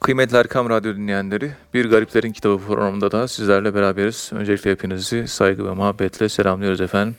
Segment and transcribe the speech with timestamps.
[0.00, 4.30] Kıymetli Erkam Radyo dinleyenleri, Bir Gariplerin Kitabı programında da sizlerle beraberiz.
[4.34, 7.16] Öncelikle hepinizi saygı ve muhabbetle selamlıyoruz efendim.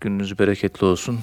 [0.00, 1.18] Gününüz bereketli olsun.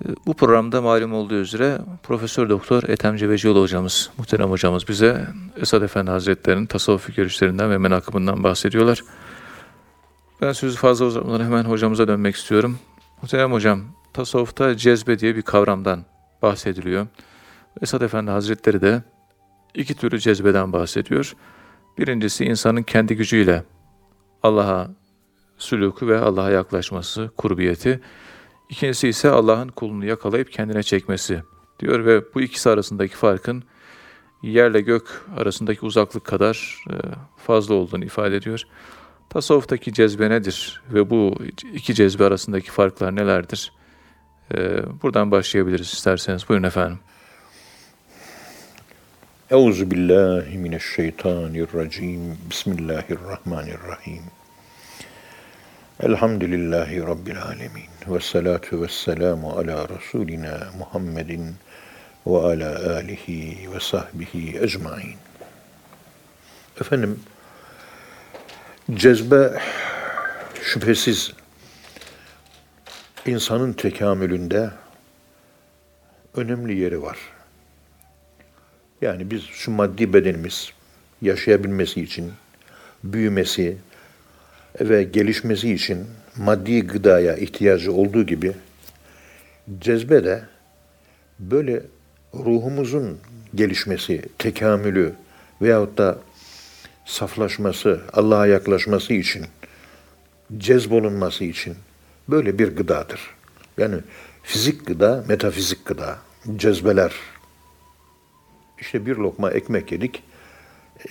[0.00, 5.26] Ee, bu programda malum olduğu üzere Profesör Doktor Ethem Cebecioğlu hocamız, muhterem hocamız bize
[5.56, 9.02] Esad Efendi Hazretleri'nin tasavvufi görüşlerinden ve menakıbından bahsediyorlar.
[10.42, 12.78] Ben sözü fazla uzatmadan hemen hocamıza dönmek istiyorum.
[13.22, 13.80] Muhterem hocam,
[14.12, 16.04] tasavvufta cezbe diye bir kavramdan
[16.42, 17.06] bahsediliyor.
[17.82, 19.02] Esad Efendi Hazretleri de
[19.74, 21.36] iki türlü cezbeden bahsediyor.
[21.98, 23.64] Birincisi insanın kendi gücüyle
[24.42, 24.90] Allah'a
[25.58, 28.00] sülûku ve Allah'a yaklaşması, kurbiyeti.
[28.68, 31.42] İkincisi ise Allah'ın kulunu yakalayıp kendine çekmesi
[31.80, 33.64] diyor ve bu ikisi arasındaki farkın
[34.42, 36.94] yerle gök arasındaki uzaklık kadar e,
[37.36, 38.62] fazla olduğunu ifade ediyor.
[39.30, 41.34] Tasavvuftaki cezbe nedir ve bu
[41.72, 43.72] iki cezbe arasındaki farklar nelerdir?
[44.54, 46.48] E, buradan başlayabiliriz isterseniz.
[46.48, 46.98] Buyurun efendim.
[49.50, 52.38] Euzu billahi mineşşeytanirracim.
[52.50, 54.22] Bismillahirrahmanirrahim.
[56.00, 57.90] Elhamdülillahi rabbil alamin.
[58.08, 61.54] Ve salatu vesselamu ala rasulina Muhammedin
[62.26, 65.16] ve ala alihi ve sahbihi ecmaîn.
[66.80, 67.20] Efendim
[68.94, 69.60] cezbe
[70.62, 71.32] şüphesiz
[73.26, 74.70] insanın tekamülünde
[76.34, 77.18] önemli yeri var.
[79.02, 80.72] Yani biz şu maddi bedenimiz
[81.22, 82.32] yaşayabilmesi için,
[83.04, 83.76] büyümesi
[84.80, 86.06] ve gelişmesi için
[86.36, 88.52] maddi gıdaya ihtiyacı olduğu gibi
[89.80, 90.42] cezbe de
[91.38, 91.82] böyle
[92.34, 93.18] ruhumuzun
[93.54, 95.12] gelişmesi, tekamülü
[95.62, 96.18] veyahut da
[97.04, 99.46] saflaşması, Allah'a yaklaşması için,
[100.58, 101.74] cezbolunması için
[102.28, 103.20] böyle bir gıdadır.
[103.78, 103.96] Yani
[104.42, 106.18] fizik gıda, metafizik gıda,
[106.56, 107.12] cezbeler
[108.80, 110.22] işte bir lokma ekmek yedik.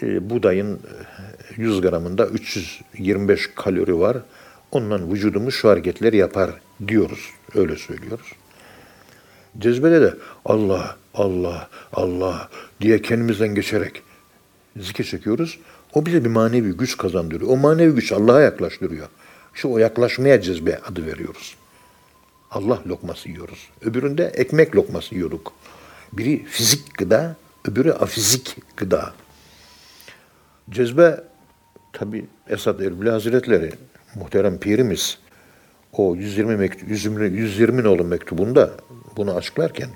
[0.02, 0.80] E, buğdayın
[1.58, 4.18] 100 gramında 325 kalori var.
[4.72, 6.52] Ondan vücudumuz şu hareketleri yapar
[6.88, 7.30] diyoruz.
[7.56, 8.28] Öyle söylüyoruz.
[9.60, 10.14] Cezbede de
[10.46, 12.50] Allah, Allah, Allah
[12.82, 14.02] diye kendimizden geçerek
[14.78, 15.60] zikir çekiyoruz.
[15.94, 17.52] O bize bir manevi güç kazandırıyor.
[17.52, 19.08] O manevi güç Allah'a yaklaştırıyor.
[19.56, 21.56] İşte o yaklaşmaya cezbe adı veriyoruz.
[22.52, 23.70] Allah lokması yiyoruz.
[23.82, 25.54] Öbüründe ekmek lokması yiyorduk.
[26.14, 27.36] Biri fizik gıda,
[27.70, 29.14] öbürü afizik gıda.
[30.70, 31.24] Cezbe
[31.94, 33.72] tabi Esad Erbil Hazretleri
[34.16, 35.18] muhterem pirimiz
[35.94, 38.72] o 120 mektup 120, 120 nolu mektubunda
[39.18, 39.90] bunu açıklarken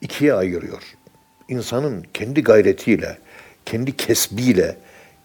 [0.00, 0.82] ikiye ayırıyor.
[1.48, 3.18] İnsanın kendi gayretiyle,
[3.66, 4.76] kendi kesbiyle,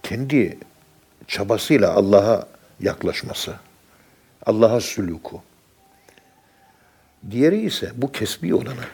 [0.03, 0.57] kendi
[1.27, 2.47] çabasıyla Allah'a
[2.79, 3.55] yaklaşması,
[4.45, 5.41] Allah'a sülûku.
[7.31, 8.85] Diğeri ise bu kesbi olanı.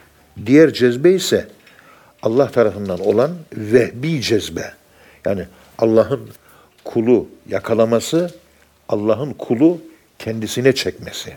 [0.46, 1.48] Diğer cezbe ise
[2.22, 4.74] Allah tarafından olan vehbi cezbe.
[5.26, 5.46] Yani
[5.78, 6.30] Allah'ın
[6.84, 8.32] kulu yakalaması,
[8.90, 9.82] Allah'ın kulu
[10.20, 11.34] kendisine çekmesi.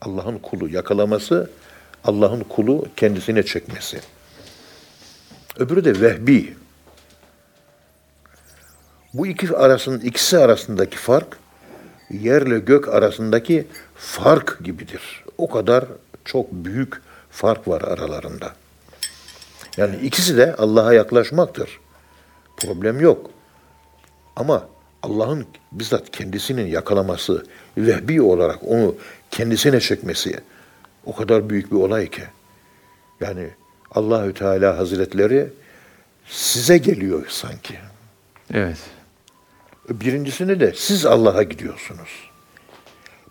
[0.00, 1.50] Allah'ın kulu yakalaması,
[2.04, 4.00] Allah'ın kulu kendisine çekmesi.
[5.58, 6.56] Öbürü de vehbi.
[9.14, 11.38] Bu iki arasının ikisi arasındaki fark
[12.10, 13.66] yerle gök arasındaki
[13.96, 15.24] fark gibidir.
[15.38, 15.84] O kadar
[16.24, 17.05] çok büyük
[17.36, 18.54] fark var aralarında.
[19.76, 21.80] Yani ikisi de Allah'a yaklaşmaktır.
[22.56, 23.30] Problem yok.
[24.36, 24.68] Ama
[25.02, 28.94] Allah'ın bizzat kendisinin yakalaması, vehbi olarak onu
[29.30, 30.40] kendisine çekmesi
[31.06, 32.22] o kadar büyük bir olay ki.
[33.20, 33.50] Yani
[33.90, 35.48] Allahü Teala Hazretleri
[36.28, 37.78] size geliyor sanki.
[38.54, 38.78] Evet.
[39.90, 42.30] Birincisini de siz Allah'a gidiyorsunuz.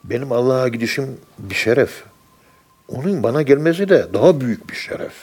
[0.03, 2.03] Benim Allah'a gidişim bir şeref.
[2.87, 5.13] Onun bana gelmesi de daha büyük bir şeref.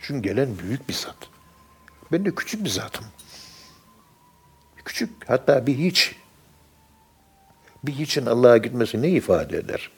[0.00, 1.16] Çünkü gelen büyük bir zat.
[2.12, 3.04] Ben de küçük bir zatım.
[4.84, 6.16] Küçük, hatta bir hiç.
[7.84, 9.90] Bir hiçin Allah'a gitmesi ne ifade eder?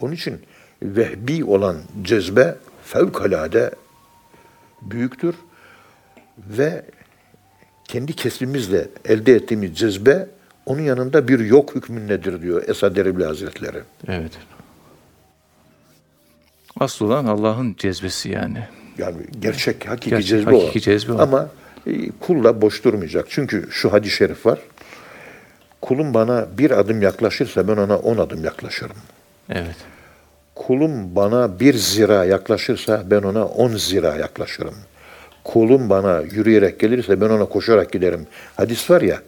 [0.00, 0.40] Onun için
[0.82, 3.74] vehbi olan cezbe fevkalade
[4.82, 5.34] büyüktür
[6.38, 6.84] ve
[7.84, 10.28] kendi kesbimizle elde ettiğimiz cezbe
[10.66, 13.80] onun yanında bir yok hükmündedir diyor Esad Erbil Hazretleri.
[14.08, 14.32] Evet.
[16.80, 18.68] Asıl olan Allah'ın cezbesi yani.
[18.98, 20.82] Yani gerçek, hakiki Gerçek, cezbe hakiki o.
[20.82, 21.12] cezbe.
[21.12, 21.48] Ama
[21.86, 23.26] e, kulla boş durmayacak.
[23.28, 24.58] Çünkü şu hadis-i şerif var.
[25.82, 28.96] Kulum bana bir adım yaklaşırsa ben ona on adım yaklaşırım.
[29.50, 29.76] Evet.
[30.54, 34.74] Kulum bana bir zira yaklaşırsa ben ona on zira yaklaşırım.
[35.44, 38.26] Kulum bana yürüyerek gelirse ben ona koşarak giderim.
[38.56, 39.22] Hadis var ya,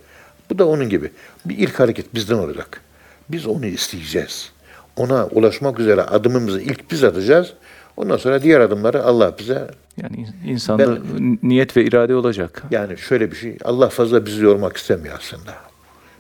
[0.51, 1.11] bu da onun gibi.
[1.45, 2.81] Bir ilk hareket bizden olacak.
[3.29, 4.53] Biz onu isteyeceğiz.
[4.97, 7.53] Ona ulaşmak üzere adımımızı ilk biz atacağız.
[7.97, 9.71] Ondan sonra diğer adımları Allah bize
[10.03, 10.99] Yani in- insanda
[11.43, 12.63] niyet ve irade olacak.
[12.71, 15.53] yani şöyle bir şey Allah fazla bizi yormak istemiyor aslında.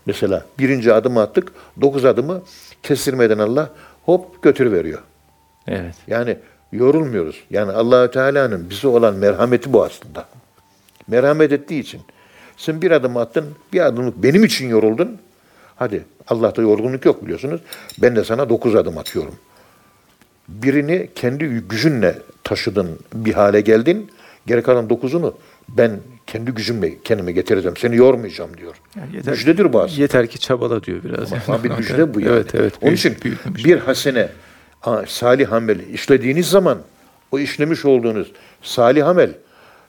[0.07, 2.43] Mesela birinci adımı attık, dokuz adımı
[2.83, 3.71] kestirmeden Allah
[4.05, 5.03] hop götürüveriyor.
[5.67, 5.95] Evet.
[6.07, 6.37] Yani
[6.73, 7.37] yorulmuyoruz.
[7.51, 10.25] Yani Allahü Teala'nın bize olan merhameti bu aslında.
[11.09, 12.01] Merhamet ettiği için.
[12.57, 15.19] Sen bir adım attın, bir adımlık benim için yoruldun.
[15.77, 17.61] Hadi Allah'ta yorgunluk yok biliyorsunuz.
[17.99, 19.35] Ben de sana dokuz adım atıyorum.
[20.49, 24.11] Birini kendi gücünle taşıdın, bir hale geldin.
[24.47, 25.35] Geri kalan dokuzunu
[25.69, 25.91] ben
[26.27, 27.77] kendi gücümle kendime getireceğim.
[27.77, 28.75] Seni yormayacağım diyor.
[28.97, 30.01] Yani yeter, Müjdedir bu aslında.
[30.03, 31.33] Yeter ki çabala diyor biraz.
[31.49, 32.33] Ama bir müjde bu yani.
[32.33, 32.75] Evet, evet.
[32.83, 34.29] Onun Büyük- için büyük bir bir hasene,
[34.81, 36.79] ha, salih amel işlediğiniz zaman
[37.33, 38.33] o işlemiş olduğunuz
[38.63, 39.31] salih amel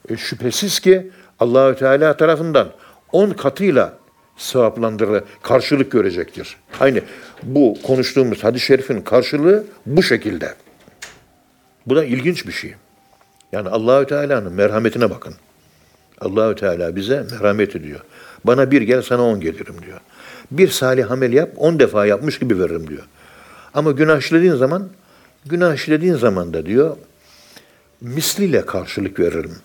[0.08, 1.10] e, şüphesiz ki
[1.40, 2.68] Allahü Teala tarafından
[3.12, 3.98] on katıyla
[4.36, 6.56] sevaplandırılır, karşılık görecektir.
[6.80, 7.00] Aynı
[7.42, 10.54] bu konuştuğumuz hadis-i şerifin karşılığı bu şekilde.
[11.86, 12.74] Bu da ilginç bir şey.
[13.52, 15.34] Yani Allahü Teala'nın merhametine bakın.
[16.20, 18.00] Allahü Teala bize merhamet ediyor.
[18.44, 20.00] Bana bir gel sana on gelirim diyor.
[20.50, 23.02] Bir salih amel yap on defa yapmış gibi veririm diyor.
[23.74, 24.88] Ama günah işlediğin zaman
[25.46, 26.96] günah işlediğin zaman da diyor
[28.00, 29.56] misliyle karşılık veririm.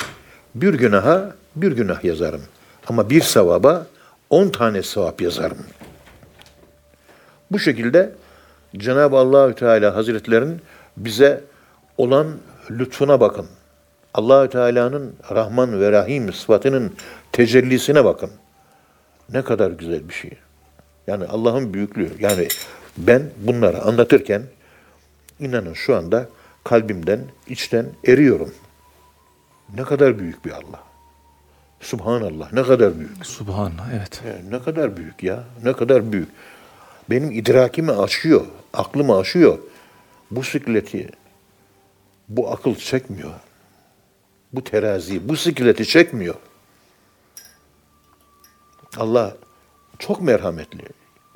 [0.55, 2.41] Bir günaha bir günah yazarım.
[2.87, 3.87] Ama bir sevaba
[4.31, 5.57] on tane sevap yazarım.
[7.51, 8.11] Bu şekilde
[8.77, 10.61] Cenab-ı Allahü Teala Hazretlerinin
[10.97, 11.43] bize
[11.97, 12.27] olan
[12.71, 13.45] lütfuna bakın.
[14.13, 16.93] Allahü Teala'nın Rahman ve Rahim sıfatının
[17.31, 18.31] tecellisine bakın.
[19.29, 20.31] Ne kadar güzel bir şey.
[21.07, 22.11] Yani Allah'ın büyüklüğü.
[22.19, 22.47] Yani
[22.97, 24.43] ben bunları anlatırken
[25.39, 26.29] inanın şu anda
[26.63, 28.53] kalbimden, içten eriyorum.
[29.75, 30.90] Ne kadar büyük bir Allah.
[31.81, 33.25] Subhanallah ne kadar büyük.
[33.25, 34.21] Subhanallah evet.
[34.27, 35.43] Ya ne kadar büyük ya.
[35.63, 36.29] Ne kadar büyük.
[37.09, 38.45] Benim idrakimi aşıyor.
[38.73, 39.57] Aklımı aşıyor.
[40.31, 41.09] Bu sikleti
[42.29, 43.31] bu akıl çekmiyor.
[44.53, 46.35] Bu terazi bu sikleti çekmiyor.
[48.97, 49.35] Allah
[49.99, 50.83] çok merhametli.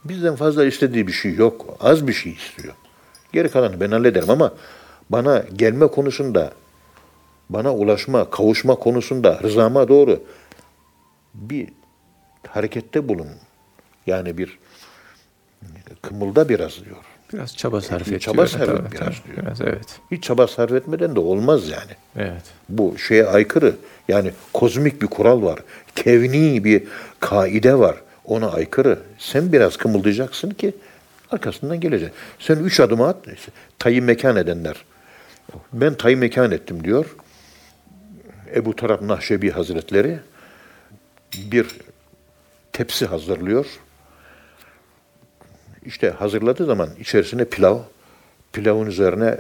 [0.06, 1.78] Bizden fazla istediği bir şey yok.
[1.80, 2.74] Az bir şey istiyor.
[3.34, 4.54] Geri kalanı ben hallederim ama
[5.10, 6.54] bana gelme konusunda,
[7.50, 10.24] bana ulaşma, kavuşma konusunda rızama doğru
[11.34, 11.70] bir
[12.48, 13.28] harekette bulun.
[14.08, 14.60] Yani bir
[16.02, 16.98] kımılda biraz diyor.
[17.34, 18.22] Biraz çaba sarf et.
[18.22, 19.34] Çaba sarf et biraz tabii.
[19.36, 19.46] diyor.
[19.46, 20.00] Biraz evet.
[20.12, 21.92] Hiç çaba sarf etmeden de olmaz yani.
[22.16, 22.44] Evet.
[22.70, 23.76] Bu şeye aykırı.
[24.08, 25.60] Yani kozmik bir kural var.
[25.96, 26.84] Kevni bir
[27.20, 27.96] kaide var.
[28.26, 29.00] Ona aykırı.
[29.18, 30.74] Sen biraz kımıldayacaksın ki
[31.32, 32.12] arkasından gelecek.
[32.40, 33.18] Sen üç adım at.
[33.80, 34.86] Tayyi mekan edenler.
[35.74, 37.16] Ben tayyi mekan ettim diyor.
[38.56, 40.20] Ebu Tarab Nahşebi Hazretleri
[41.52, 41.68] bir
[42.74, 43.66] tepsi hazırlıyor.
[45.86, 47.80] İşte hazırladığı zaman içerisine pilav,
[48.54, 49.38] pilavın üzerine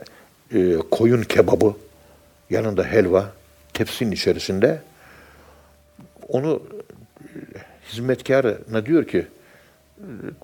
[0.53, 1.75] e, koyun kebabı,
[2.49, 3.31] yanında helva,
[3.73, 4.81] tepsinin içerisinde.
[6.27, 6.63] Onu
[7.23, 7.59] e,
[7.91, 9.27] hizmetkarına diyor ki,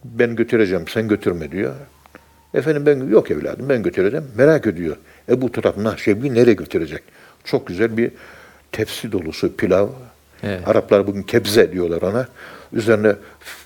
[0.03, 1.75] ben götüreceğim, sen götürme diyor.
[2.53, 4.25] Efendim ben yok evladım ben götüreceğim.
[4.37, 4.97] Merak ediyor.
[5.29, 7.03] Ebu Turab Nahşebi nereye götürecek?
[7.43, 8.11] Çok güzel bir
[8.71, 9.87] tepsi dolusu pilav.
[10.43, 10.67] Evet.
[10.67, 12.27] Araplar bugün kebze diyorlar ona.
[12.73, 13.15] Üzerine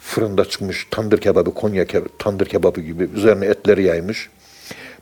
[0.02, 4.30] fırında çıkmış tandır kebabı, Konya keb- tandır kebabı gibi üzerine etleri yaymış.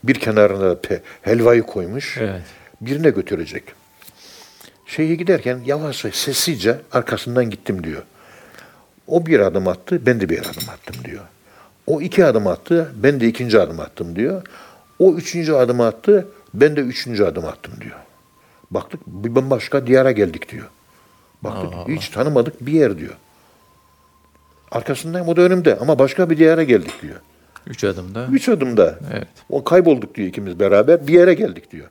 [0.04, 2.18] Bir kenarına da helvayı koymuş.
[2.18, 2.42] Evet.
[2.82, 3.64] Birine götürecek.
[4.86, 8.02] Şeye giderken yavaş ve sessizce arkasından gittim diyor.
[9.08, 11.24] O bir adım attı, ben de bir adım attım diyor.
[11.88, 14.42] O iki adım attı, ben de ikinci adım attım diyor.
[15.00, 18.00] O üçüncü adım attı, ben de üçüncü adım attım diyor.
[18.74, 20.70] Baktık bir bambaşka diyara geldik diyor.
[21.42, 23.16] Baktık hiç tanımadık bir yer diyor.
[24.72, 27.16] Arkasındayım o da önümde ama başka bir diyara geldik diyor.
[27.68, 28.28] Üç adımda.
[28.32, 29.00] Üç adımda.
[29.14, 29.28] Evet.
[29.50, 31.08] O kaybolduk diyor ikimiz beraber.
[31.08, 31.88] Bir yere geldik diyor.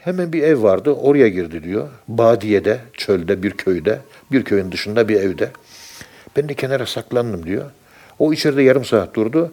[0.00, 0.92] Hemen bir ev vardı.
[0.92, 1.88] Oraya girdi diyor.
[2.08, 4.00] Badiyede, çölde, bir köyde.
[4.32, 5.50] Bir köyün dışında bir evde.
[6.36, 7.70] Ben de kenara saklandım diyor.
[8.18, 9.52] O içeride yarım saat durdu.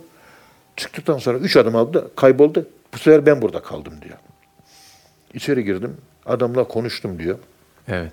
[0.78, 2.12] Çıktıktan sonra üç adım aldı.
[2.16, 2.68] Kayboldu.
[2.94, 4.18] Bu sefer ben burada kaldım diyor.
[5.34, 5.98] İçeri girdim.
[6.30, 7.38] Adamla konuştum diyor.
[7.88, 8.12] Evet.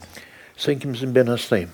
[0.56, 1.14] Sen kimsin?
[1.14, 1.70] Ben hastayım.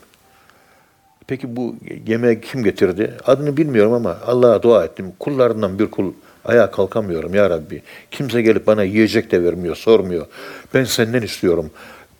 [1.27, 3.15] Peki bu yemeği kim getirdi?
[3.27, 5.13] Adını bilmiyorum ama Allah'a dua ettim.
[5.19, 6.13] Kullarından bir kul
[6.45, 7.83] ayağa kalkamıyorum ya Rabbi.
[8.11, 10.27] Kimse gelip bana yiyecek de vermiyor, sormuyor.
[10.75, 11.71] Ben senden istiyorum.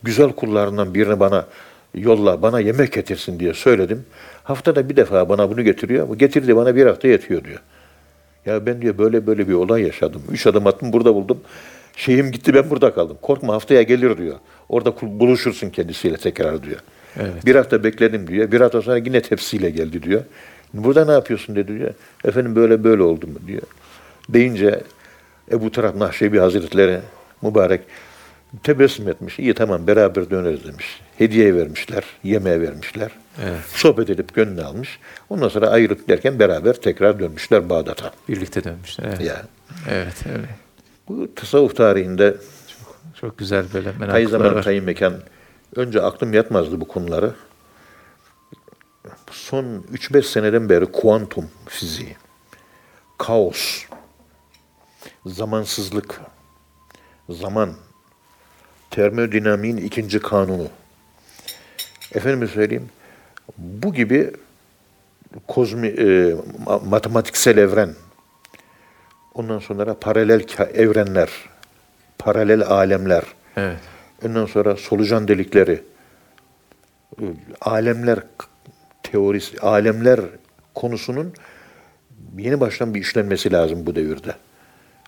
[0.03, 1.47] Güzel kullarından birini bana
[1.95, 4.05] yolla, bana yemek getirsin diye söyledim.
[4.45, 6.09] Haftada bir defa bana bunu getiriyor.
[6.09, 7.61] Bu getirdi bana bir hafta yetiyor diyor.
[8.47, 10.23] Ya ben diyor böyle böyle bir olay yaşadım.
[10.31, 11.41] Üç adım attım burada buldum.
[11.97, 13.19] Şeyim gitti ben burada kaldım.
[13.23, 14.37] Korkma haftaya gelir diyor.
[14.69, 16.81] Orada buluşursun kendisiyle tekrar diyor.
[17.17, 17.47] Evet.
[17.47, 18.53] Bir hafta bekledim diyor.
[18.53, 20.23] Bir hafta sonra yine tepsiyle geldi diyor.
[20.75, 21.95] Burada ne yapıyorsun dedi diyor.
[22.25, 23.63] Efendim böyle böyle oldu mu diyor.
[24.29, 24.81] Deyince
[25.53, 27.01] Ebu Taraf Nahşebi Hazretleri
[27.43, 27.81] Mübarek
[28.63, 29.39] tebessüm etmiş.
[29.39, 31.01] İyi tamam beraber döneriz demiş.
[31.19, 33.11] Hediye vermişler, yemeğe vermişler.
[33.43, 33.61] Evet.
[33.75, 34.99] Sohbet edip gönlünü almış.
[35.31, 38.13] Ondan sonra ayrılık derken beraber tekrar dönmüşler Bağdat'a.
[38.29, 39.05] Birlikte dönmüşler.
[39.09, 39.21] Evet.
[39.21, 39.43] Ya.
[39.91, 40.49] Evet, evet.
[41.19, 42.37] Bu tasavvuf tarihinde
[43.21, 44.63] Çok güzel böyle tay meraklılar zaman var.
[44.63, 45.15] tay mekan
[45.77, 47.35] önce aklım yatmazdı bu konuları.
[49.31, 52.17] Son 3-5 seneden beri kuantum fiziği,
[53.19, 53.85] kaos,
[55.27, 56.21] zamansızlık,
[57.29, 57.75] zaman,
[58.91, 60.67] termodinamiğin ikinci kanunu.
[62.15, 62.89] Efendim söyleyeyim,
[63.59, 64.33] bu gibi
[65.49, 66.03] kozmi, e,
[66.67, 67.95] ma- matematiksel evren,
[69.35, 71.31] ondan sonra paralel evrenler,
[72.19, 73.25] paralel alemler,
[73.57, 73.79] Evet.
[74.25, 75.83] ondan sonra solucan delikleri,
[77.21, 77.25] e,
[77.61, 78.19] alemler
[79.03, 80.21] teorisi, alemler
[80.75, 81.33] konusunun
[82.39, 84.35] yeni baştan bir işlenmesi lazım bu devirde.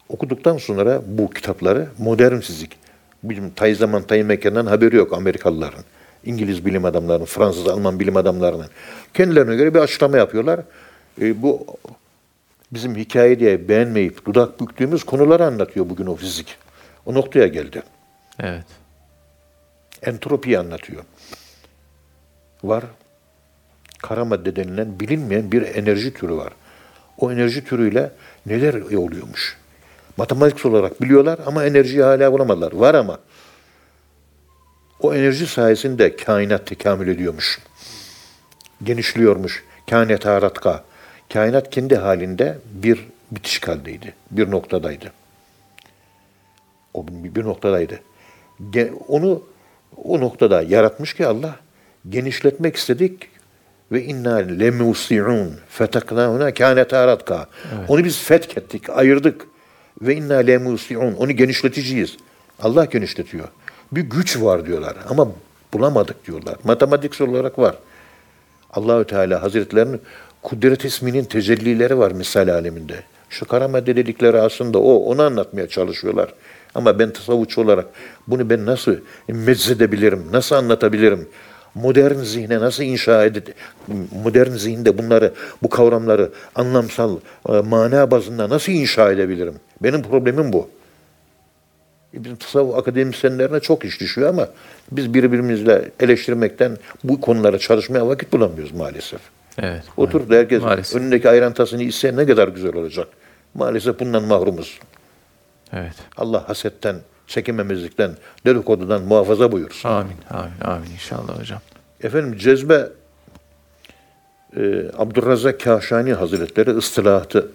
[0.09, 2.79] Okuduktan sonra bu kitapları modern fizik,
[3.23, 5.85] bizim tay zaman tay mekandan haberi yok Amerikalıların.
[6.25, 8.67] İngiliz bilim adamlarının, Fransız, Alman bilim adamlarının.
[9.15, 10.61] Kendilerine göre bir açıklama yapıyorlar.
[11.21, 11.67] E, bu
[12.75, 16.57] bizim hikaye diye beğenmeyip dudak büktüğümüz konuları anlatıyor bugün o fizik.
[17.07, 17.83] O noktaya geldi.
[18.41, 18.67] Evet.
[20.03, 21.03] Entropiyi anlatıyor.
[22.65, 22.85] Var.
[24.03, 26.53] Kara madde denilen bilinmeyen bir enerji türü var.
[27.19, 28.13] O enerji türüyle
[28.47, 29.59] neler oluyormuş?
[30.17, 32.73] Matematiksel olarak biliyorlar ama enerjiyi hala bulamadılar.
[32.73, 33.19] Var ama
[35.01, 37.61] o enerji sayesinde kainat tekamül ediyormuş.
[38.83, 39.65] Genişliyormuş.
[39.91, 40.85] Kainat haratka.
[41.33, 44.15] Kainat kendi halinde bir bitişik haldeydi.
[44.31, 45.13] Bir noktadaydı.
[46.95, 48.01] O bir, noktadaydı.
[49.09, 49.43] Onu
[50.05, 51.57] o noktada yaratmış ki Allah
[52.09, 53.29] genişletmek istedik
[53.93, 57.47] ve inna lemusiun fetaknahuna kânet aratka.
[57.89, 59.47] Onu biz fethettik, ayırdık.
[60.03, 61.15] Ve inna lemusiun.
[61.15, 62.17] Onu genişleteceğiz.
[62.63, 63.49] Allah genişletiyor.
[63.93, 65.29] Bir güç var diyorlar ama
[65.73, 66.57] bulamadık diyorlar.
[66.65, 67.77] Matematiksel olarak var.
[68.73, 70.01] Allahü Teala Hazretlerinin
[70.45, 72.95] kudret isminin tecellileri var misal aleminde.
[73.31, 76.35] Şu kara madde dedikleri aslında o, onu anlatmaya çalışıyorlar.
[76.75, 77.87] Ama ben tasavvufçu olarak
[78.29, 78.97] bunu ben nasıl
[79.29, 81.29] mezzedebilirim, nasıl anlatabilirim?
[81.75, 83.55] Modern zihne nasıl inşa edip,
[84.25, 85.33] modern zihinde bunları,
[85.63, 89.55] bu kavramları anlamsal, e, mana bazında nasıl inşa edebilirim?
[89.83, 90.69] Benim problemim bu.
[92.15, 94.49] E, Bizim tasavvuf akademisyenlerine çok iş düşüyor ama
[94.91, 99.21] biz birbirimizle eleştirmekten bu konulara çalışmaya vakit bulamıyoruz maalesef.
[99.59, 99.83] Evet.
[99.97, 101.01] Otur da herkes Maalesef.
[101.01, 103.09] önündeki ayran tasını içse ne kadar güzel olacak.
[103.55, 104.81] Maalesef bundan mahrumuz.
[105.73, 105.95] Evet.
[106.17, 106.97] Allah hasetten,
[107.27, 108.11] çekememezlikten,
[108.47, 109.89] dedikodudan muhafaza buyursun.
[109.89, 110.17] Amin.
[110.31, 110.53] Amin.
[110.65, 111.61] Amin inşallah hocam.
[112.03, 112.89] Efendim cezbe
[114.57, 117.51] e, Abdurrazak Kaşani Hazretleri ıstılahatı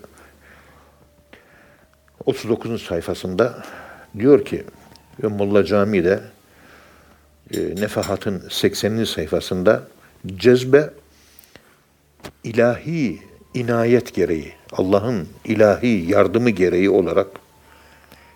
[2.26, 2.82] 39.
[2.82, 3.64] sayfasında
[4.18, 4.64] diyor ki
[5.24, 6.20] ve Molla Cami'de
[7.54, 9.04] e, Nefahat'ın 80.
[9.04, 9.84] sayfasında
[10.36, 10.90] cezbe
[12.44, 13.20] ilahi
[13.54, 17.28] inayet gereği, Allah'ın ilahi yardımı gereği olarak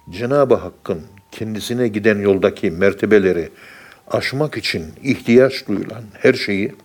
[0.10, 3.50] Cenab-ı Hakk'ın kendisine giden yoldaki mertebeleri
[4.08, 6.76] aşmak için ihtiyaç duyulan her şeyi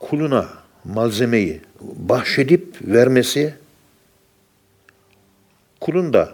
[0.00, 0.48] kuluna
[0.84, 3.54] malzemeyi bahşedip vermesi,
[5.80, 6.32] kulun da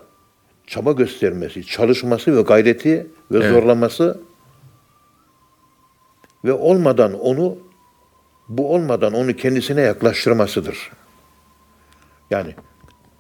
[0.66, 3.50] çaba göstermesi, çalışması ve gayreti ve Evet.
[3.50, 4.20] zorlaması
[6.44, 7.58] ve olmadan onu
[8.48, 10.90] bu olmadan onu kendisine yaklaştırmasıdır.
[12.30, 12.54] Yani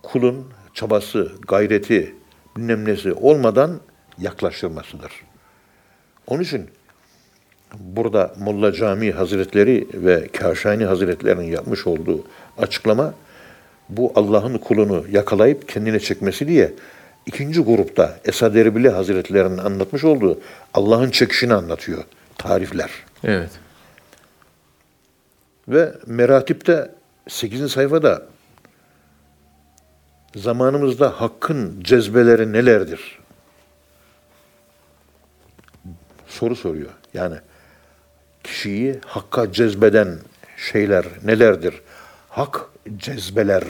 [0.02, 2.14] kulun çabası, gayreti,
[2.56, 3.80] bilmem nesi olmadan
[4.18, 5.12] yaklaştırmasıdır.
[6.26, 6.70] Onun için
[7.78, 12.24] burada Molla Cami Hazretleri ve Kaşani Hazretlerinin yapmış olduğu
[12.58, 13.14] açıklama
[13.88, 16.72] bu Allah'ın kulunu yakalayıp kendine çekmesi diye
[17.26, 20.40] ikinci grupta Esad Erbili Hazretlerinin anlatmış olduğu
[20.74, 22.04] Allah'ın çekişini anlatıyor
[22.38, 22.90] tarifler.
[23.24, 23.50] Evet.
[25.68, 26.90] Ve Meratip'te
[27.28, 27.72] 8.
[27.72, 28.26] sayfada
[30.34, 33.18] zamanımızda hakkın cezbeleri nelerdir?
[36.26, 36.90] Soru soruyor.
[37.14, 37.36] Yani
[38.44, 40.18] kişiyi hakka cezbeden
[40.56, 41.80] şeyler nelerdir?
[42.28, 42.60] Hak
[42.96, 43.64] cezbeler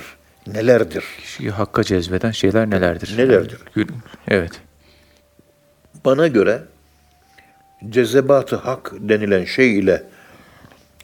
[0.47, 1.05] nelerdir?
[1.21, 3.19] Kişiyi hakka cezbeden şeyler nelerdir?
[3.19, 3.59] Nelerdir?
[4.29, 4.61] Evet.
[6.05, 6.63] Bana göre
[7.91, 10.03] cezebatı hak denilen şey ile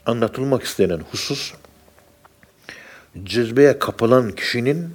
[0.09, 1.55] anlatılmak istenen husus
[3.25, 4.95] cezbeye kapılan kişinin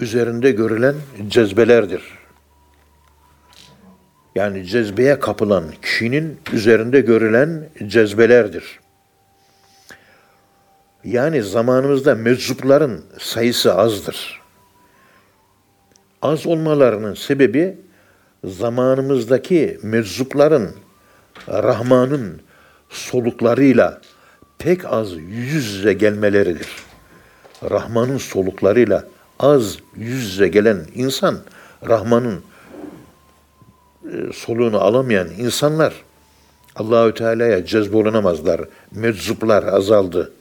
[0.00, 0.94] üzerinde görülen
[1.28, 2.02] cezbelerdir.
[4.34, 8.80] Yani cezbeye kapılan kişinin üzerinde görülen cezbelerdir.
[11.04, 14.40] Yani zamanımızda meczupların sayısı azdır.
[16.22, 17.78] Az olmalarının sebebi
[18.44, 20.74] zamanımızdaki meczupların
[21.48, 22.40] Rahman'ın
[22.88, 24.00] soluklarıyla
[24.60, 26.68] pek az yüz yüze gelmeleridir.
[27.70, 29.04] Rahman'ın soluklarıyla
[29.38, 31.38] az yüz yüze gelen insan,
[31.88, 32.42] Rahman'ın
[34.04, 35.94] e, soluğunu alamayan insanlar
[36.76, 38.60] Allahü Teala'ya cezbolunamazlar.
[38.94, 40.32] Meczuplar azaldı.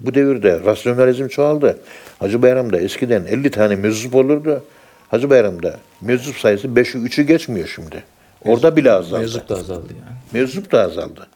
[0.00, 1.78] Bu devirde rasyonalizm çoğaldı.
[2.18, 4.64] Hacı Bayram'da eskiden 50 tane meczup olurdu.
[5.08, 8.04] Hacı Bayram'da meczup sayısı 5'i 3'ü geçmiyor şimdi.
[8.44, 9.20] Orada bile azaldı.
[9.20, 10.16] Mevzup da azaldı yani.
[10.32, 11.26] Meczup da azaldı.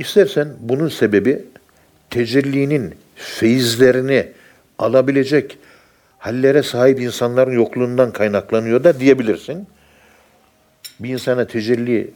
[0.00, 1.44] İstersen bunun sebebi
[2.10, 4.26] tecellinin feyizlerini
[4.78, 5.58] alabilecek
[6.18, 9.66] hallere sahip insanların yokluğundan kaynaklanıyor da diyebilirsin.
[11.00, 12.10] Bir insana tecelli,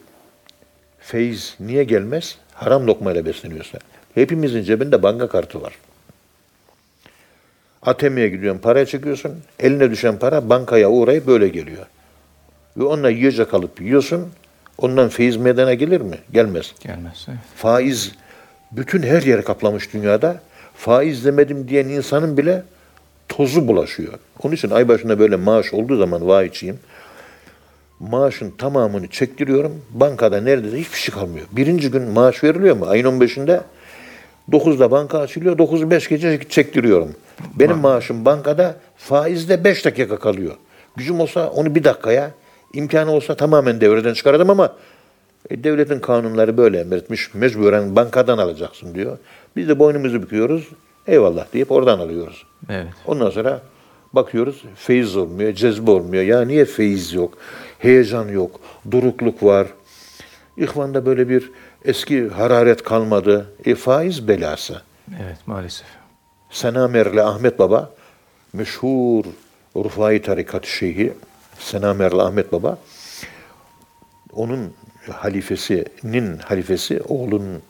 [1.00, 2.38] feyiz niye gelmez?
[2.54, 3.78] Haram lokmayla besleniyorsa.
[4.14, 5.74] Hepimizin cebinde banka kartı var.
[7.82, 9.32] ATM'ye gidiyorsun, para çekiyorsun.
[9.60, 11.86] Eline düşen para bankaya uğrayıp böyle geliyor.
[12.76, 14.32] Ve onunla yiyecek alıp yiyorsun.
[14.78, 16.18] Ondan feyiz meydana gelir mi?
[16.32, 16.74] Gelmez.
[16.80, 17.26] Gelmez.
[17.28, 17.38] Evet.
[17.56, 18.12] Faiz
[18.72, 20.40] bütün her yeri kaplamış dünyada.
[20.76, 22.62] Faiz demedim diyen insanın bile
[23.28, 24.12] tozu bulaşıyor.
[24.42, 26.78] Onun için ay başında böyle maaş olduğu zaman vahiyçiyim.
[28.00, 29.82] Maaşın tamamını çektiriyorum.
[29.90, 31.46] Bankada neredeyse hiçbir şey kalmıyor.
[31.52, 32.86] Birinci gün maaş veriliyor mu?
[32.88, 33.60] Ayın 15'inde
[34.50, 35.58] 9'da banka açılıyor.
[35.58, 37.14] 9'u 5 gece çektiriyorum.
[37.54, 40.54] Benim maaşım bankada faizde 5 dakika kalıyor.
[40.96, 42.30] Gücüm olsa onu bir dakikaya,
[42.74, 44.72] imkanı olsa tamamen devreden çıkardım ama
[45.50, 47.34] e, devletin kanunları böyle emretmiş.
[47.34, 49.18] Mecburen bankadan alacaksın diyor.
[49.56, 50.68] Biz de boynumuzu büküyoruz.
[51.06, 52.46] Eyvallah deyip oradan alıyoruz.
[52.70, 52.86] Evet.
[53.06, 53.62] Ondan sonra
[54.12, 56.22] bakıyoruz feyiz olmuyor, cezbe olmuyor.
[56.22, 57.38] Ya niye feyiz yok?
[57.78, 59.66] Heyecan yok, durukluk var.
[60.56, 61.50] İhvanda böyle bir
[61.84, 63.46] eski hararet kalmadı.
[63.64, 64.82] E faiz belası.
[65.22, 65.86] Evet maalesef.
[66.50, 67.90] Senamerli Ahmet Baba,
[68.52, 69.24] meşhur
[69.76, 71.12] Rufai Tarikat Şeyhi,
[71.58, 72.78] Senamerli Ahmet Baba,
[74.32, 74.72] onun
[75.10, 77.62] halifesinin halifesi, oğlunun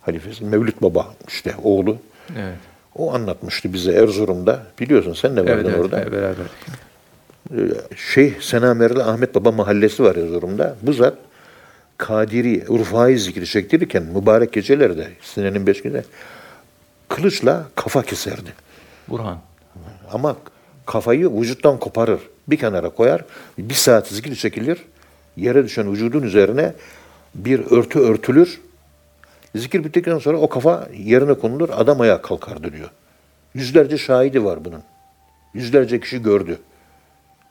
[0.00, 1.96] halifesi, Mevlüt Baba işte oğlu.
[2.38, 2.56] Evet.
[2.96, 4.66] O anlatmıştı bize Erzurum'da.
[4.80, 6.00] Biliyorsun sen de vardın Evet, orada.
[6.00, 6.46] evet, beraber.
[7.96, 10.76] Şeyh Senamerli Ahmet Baba mahallesi var Erzurum'da.
[10.82, 11.14] Bu zat
[11.96, 16.04] Kadiri, Urfa'yı zikri çektirirken mübarek gecelerde, senenin beş günde
[17.08, 18.52] kılıçla kafa keserdi.
[19.08, 19.38] Burhan.
[20.12, 20.36] Ama
[20.88, 22.20] kafayı vücuttan koparır.
[22.48, 23.24] Bir kenara koyar.
[23.58, 24.84] Bir saat zikir çekilir.
[25.36, 26.72] Yere düşen vücudun üzerine
[27.34, 28.60] bir örtü örtülür.
[29.54, 31.68] Zikir bittikten sonra o kafa yerine konulur.
[31.72, 32.90] Adam ayağa kalkardı diyor.
[33.54, 34.82] Yüzlerce şahidi var bunun.
[35.54, 36.58] Yüzlerce kişi gördü.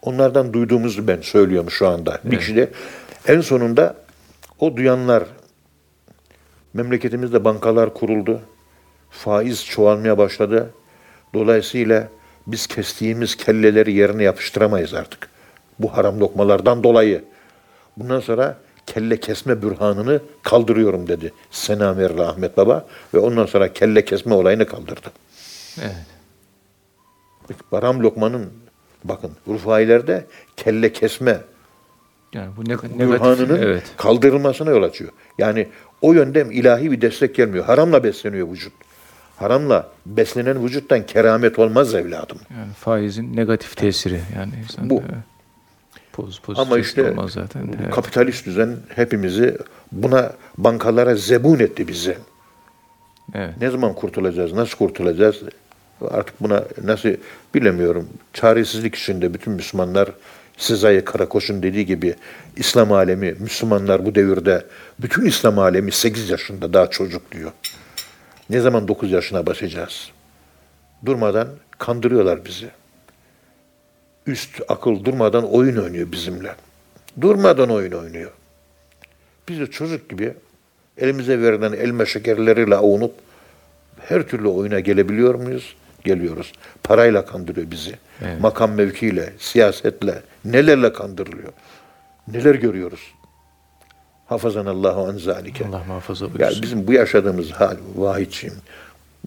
[0.01, 2.19] Onlardan duyduğumuzu ben söylüyorum şu anda.
[2.23, 2.69] Bir kişi de
[3.27, 3.95] en sonunda
[4.59, 5.23] o duyanlar
[6.73, 8.41] memleketimizde bankalar kuruldu.
[9.09, 10.73] Faiz çoğalmaya başladı.
[11.33, 12.07] Dolayısıyla
[12.47, 15.29] biz kestiğimiz kelleleri yerine yapıştıramayız artık.
[15.79, 17.23] Bu haram lokmalardan dolayı.
[17.97, 24.33] Bundan sonra kelle kesme bürhanını kaldırıyorum dedi Senamerli Ahmet Baba ve ondan sonra kelle kesme
[24.33, 25.11] olayını kaldırdı.
[25.81, 25.95] Evet.
[27.71, 28.49] Haram lokmanın
[29.03, 30.25] bakın Rufailerde
[30.57, 31.41] kelle kesme
[32.33, 33.83] Yani bu ne, bürhanının Evet.
[33.97, 35.11] kaldırılmasına yol açıyor.
[35.37, 35.67] Yani
[36.01, 37.65] o yönde ilahi bir destek gelmiyor.
[37.65, 38.73] Haramla besleniyor vücut.
[39.37, 42.37] Haramla beslenen vücuttan keramet olmaz evladım.
[42.57, 44.21] Yani faizin negatif tesiri.
[44.35, 45.01] Yani insan, Bu.
[45.05, 45.23] evet.
[46.13, 47.67] Poz, pozitif Ama işte olmaz zaten.
[47.67, 47.93] bu Evet.
[47.95, 49.57] kapitalist düzen hepimizi
[49.91, 52.17] buna bankalara zebun etti bizi.
[53.33, 53.53] evet.
[53.61, 55.41] Ne zaman kurtulacağız, nasıl kurtulacağız?
[56.11, 57.09] Artık buna nasıl
[57.55, 58.09] bilemiyorum.
[58.33, 60.09] Çaresizlik içinde bütün Müslümanlar
[60.57, 62.15] Sezai Karakoç'un dediği gibi
[62.55, 64.65] İslam alemi, Müslümanlar bu devirde
[64.99, 67.51] bütün İslam alemi 8 yaşında daha çocuk diyor.
[68.49, 70.11] Ne zaman 9 yaşına basacağız?
[71.05, 72.69] Durmadan kandırıyorlar bizi.
[74.27, 76.55] Üst akıl durmadan oyun oynuyor bizimle.
[77.21, 78.31] Durmadan oyun oynuyor.
[79.49, 80.33] Biz de çocuk gibi
[80.97, 83.13] elimize verilen elma şekerleriyle avunup
[83.99, 85.75] her türlü oyuna gelebiliyor muyuz?
[86.03, 86.53] Geliyoruz.
[86.83, 87.95] Parayla kandırıyor bizi.
[88.21, 88.41] Evet.
[88.41, 91.53] Makam mevkiyle, siyasetle, nelerle kandırılıyor.
[92.27, 92.99] Neler görüyoruz.
[94.27, 95.65] Hafazanallahu an zalike.
[95.67, 96.61] Allah muhafaza Ya buyursun.
[96.61, 98.55] bizim bu yaşadığımız hal vahidçiyim.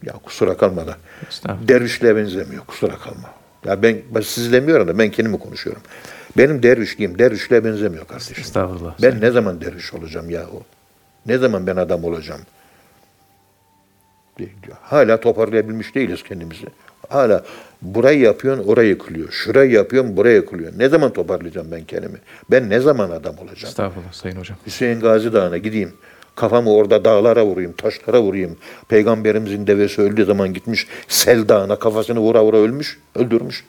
[0.05, 0.97] Ya kusura kalma da.
[1.29, 1.69] Estağfurullah.
[1.69, 3.31] Dervişliğe benzemiyor kusura kalma.
[3.65, 5.83] Ya ben, ben siz demiyorum da ben kendimi konuşuyorum.
[6.37, 8.35] Benim dervişliğim dervişliğe benzemiyor kardeşim.
[8.41, 8.95] Estağfurullah.
[9.03, 10.63] Ben ne zaman derviş olacağım yahu?
[11.27, 12.41] Ne zaman ben adam olacağım?
[14.83, 16.67] Hala toparlayabilmiş değiliz kendimizi.
[17.11, 17.44] Hala
[17.83, 19.31] burayı yapıyorsun orayı yıkılıyor.
[19.31, 20.73] Şurayı yapıyorsun buraya yıkılıyor.
[20.77, 22.18] Ne zaman toparlayacağım ben kendimi?
[22.51, 23.68] Ben ne zaman adam olacağım?
[23.70, 24.57] Estağfurullah Sayın Hocam.
[24.66, 25.92] Hüseyin Gazi Dağı'na gideyim.
[26.37, 28.57] Kafamı orada dağlara vurayım, taşlara vurayım.
[28.88, 33.64] Peygamberimizin devesi öldüğü zaman gitmiş Sel Dağı'na kafasını vura vura ölmüş, öldürmüş.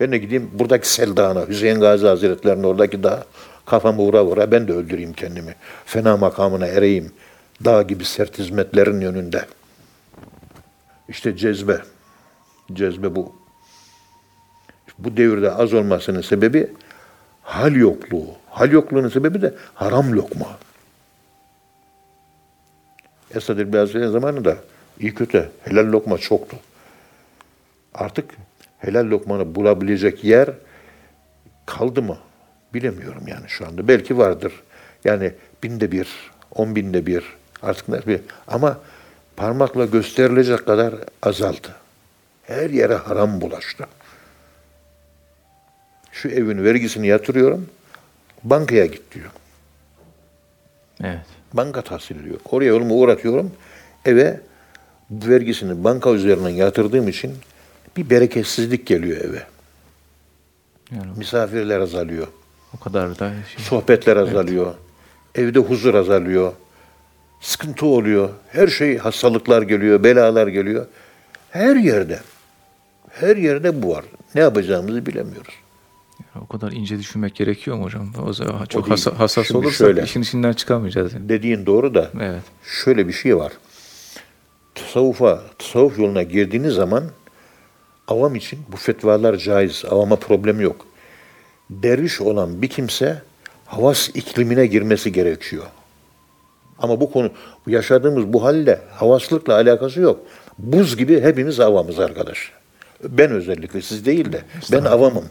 [0.00, 3.24] Ben de gideyim buradaki Sel Dağı'na, Hüseyin Gazi Hazretleri'nin oradaki dağ
[3.66, 5.54] kafamı vura vura ben de öldüreyim kendimi.
[5.84, 7.12] Fena makamına ereyim.
[7.64, 9.44] Dağ gibi sert hizmetlerin önünde.
[11.08, 11.78] İşte cezbe.
[12.72, 13.36] Cezbe bu.
[14.98, 16.70] Bu devirde az olmasının sebebi
[17.42, 18.26] hal yokluğu.
[18.50, 20.58] Hal yokluğunun sebebi de haram lokma.
[23.34, 24.56] Esad Hazretleri'nin zamanında
[25.00, 26.56] iyi kötü helal lokma çoktu.
[27.94, 28.30] Artık
[28.78, 30.50] helal lokmanı bulabilecek yer
[31.66, 32.18] kaldı mı?
[32.74, 33.88] Bilemiyorum yani şu anda.
[33.88, 34.52] Belki vardır.
[35.04, 36.08] Yani binde bir,
[36.54, 37.24] on binde bir
[37.62, 38.20] artık bir.
[38.48, 38.78] Ama
[39.36, 41.83] parmakla gösterilecek kadar azaldı.
[42.46, 43.86] Her yere haram bulaştı.
[46.12, 47.68] Şu evin vergisini yatırıyorum,
[48.44, 49.30] bankaya git diyor.
[51.04, 51.26] Evet.
[51.52, 52.40] Banka tahsil ediyor.
[52.50, 53.52] Oraya yolumu uğratıyorum.
[54.04, 54.40] Eve
[55.10, 57.34] vergisini banka üzerinden yatırdığım için
[57.96, 59.42] bir bereketsizlik geliyor eve.
[60.90, 62.26] Yani Misafirler azalıyor.
[62.76, 63.64] o kadar da şey.
[63.64, 64.74] Sohbetler azalıyor.
[65.34, 66.52] Evde huzur azalıyor.
[67.40, 68.30] Sıkıntı oluyor.
[68.48, 70.86] Her şey hastalıklar geliyor, belalar geliyor.
[71.50, 72.20] Her yerde.
[73.20, 74.04] Her yerde bu var.
[74.34, 75.54] Ne yapacağımızı bilemiyoruz.
[76.42, 78.12] O kadar ince düşünmek gerekiyor mu hocam?
[78.26, 78.90] O zaman çok değil.
[78.96, 80.02] hassa- hassas Şimdi olursak şöyle.
[80.02, 81.12] işin içinden çıkamayacağız.
[81.14, 81.28] Yani.
[81.28, 82.42] Dediğin doğru da Evet.
[82.64, 83.52] şöyle bir şey var.
[84.74, 87.04] Tasavvufa, tasavvuf yoluna girdiğiniz zaman
[88.08, 89.84] avam için bu fetvalar caiz.
[89.90, 90.86] Avama problem yok.
[91.70, 93.22] Derviş olan bir kimse
[93.66, 95.64] havas iklimine girmesi gerekiyor.
[96.78, 97.30] Ama bu konu,
[97.66, 100.20] yaşadığımız bu halle havaslıkla alakası yok.
[100.58, 102.52] Buz gibi hepimiz avamız arkadaş.
[103.08, 104.42] Ben özellikle, siz değil de.
[104.72, 105.28] Ben avamım.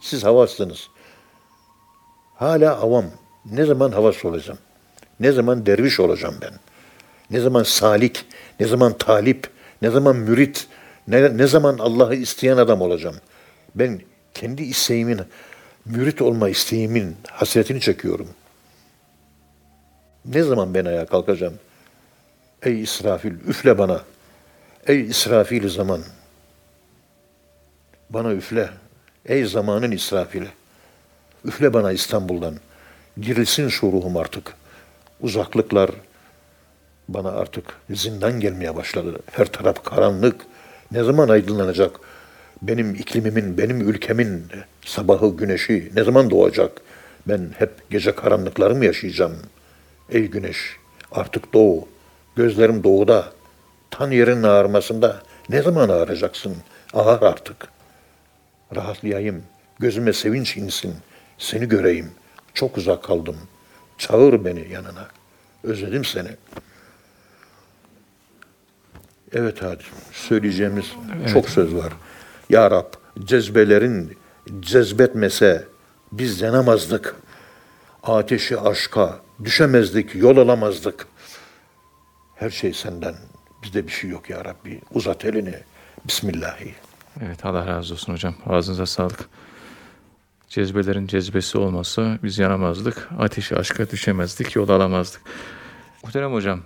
[0.00, 0.88] Siz havaslısınız.
[2.34, 3.04] Hala avam.
[3.50, 4.58] Ne zaman havas olacağım?
[5.20, 6.52] Ne zaman derviş olacağım ben?
[7.30, 8.24] Ne zaman salik?
[8.60, 9.50] Ne zaman talip?
[9.82, 10.68] Ne zaman mürit?
[11.08, 13.16] Ne, ne zaman Allah'ı isteyen adam olacağım?
[13.74, 14.00] Ben
[14.34, 15.20] kendi isteğimin,
[15.84, 18.28] mürit olma isteğimin hasretini çekiyorum.
[20.24, 21.54] Ne zaman ben ayağa kalkacağım?
[22.62, 24.00] Ey İsrafil üfle bana.
[24.86, 26.00] Ey İsrafil zaman.
[28.10, 28.70] Bana üfle.
[29.26, 30.48] Ey zamanın İsrafili.
[31.44, 32.54] Üfle bana İstanbul'dan.
[33.20, 34.54] Girilsin şu ruhum artık.
[35.20, 35.90] Uzaklıklar
[37.08, 39.18] bana artık zindan gelmeye başladı.
[39.30, 40.36] Her taraf karanlık.
[40.92, 42.00] Ne zaman aydınlanacak?
[42.62, 44.46] Benim iklimimin, benim ülkemin
[44.84, 46.80] sabahı, güneşi ne zaman doğacak?
[47.28, 49.36] Ben hep gece karanlıkları mı yaşayacağım?
[50.10, 50.76] Ey güneş,
[51.12, 51.88] artık doğu.
[52.36, 53.32] Gözlerim doğuda.
[53.90, 56.56] Tan yerin ağarmasında ne zaman ağaracaksın?
[56.94, 57.75] Ağar artık.
[58.74, 59.42] Rahatlayayım.
[59.78, 60.94] Gözüme sevinç insin.
[61.38, 62.10] Seni göreyim.
[62.54, 63.36] Çok uzak kaldım.
[63.98, 65.08] Çağır beni yanına.
[65.64, 66.28] Özledim seni.
[69.32, 69.82] Evet hadi.
[70.12, 70.86] Söyleyeceğimiz
[71.32, 71.92] çok söz var.
[72.50, 72.92] Ya Rab
[73.24, 74.16] cezbelerin
[74.60, 75.64] cezbetmese
[76.12, 77.16] biz yanamazdık.
[78.02, 81.06] Ateşi aşka düşemezdik, yol alamazdık.
[82.34, 83.14] Her şey senden.
[83.62, 84.80] Bizde bir şey yok ya Rabbi.
[84.94, 85.54] Uzat elini.
[86.04, 86.74] Bismillahi.
[87.20, 88.34] Evet Allah razı olsun hocam.
[88.46, 89.28] Ağzınıza sağlık.
[90.48, 93.08] Cezbelerin cezbesi olmasa biz yanamazdık.
[93.18, 95.22] Ateşi aşka düşemezdik, yol alamazdık.
[96.04, 96.60] Muhterem hocam,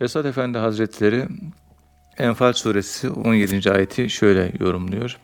[0.00, 1.28] Esad Efendi Hazretleri
[2.18, 3.72] Enfal suresi 17.
[3.72, 5.18] ayeti şöyle yorumluyor.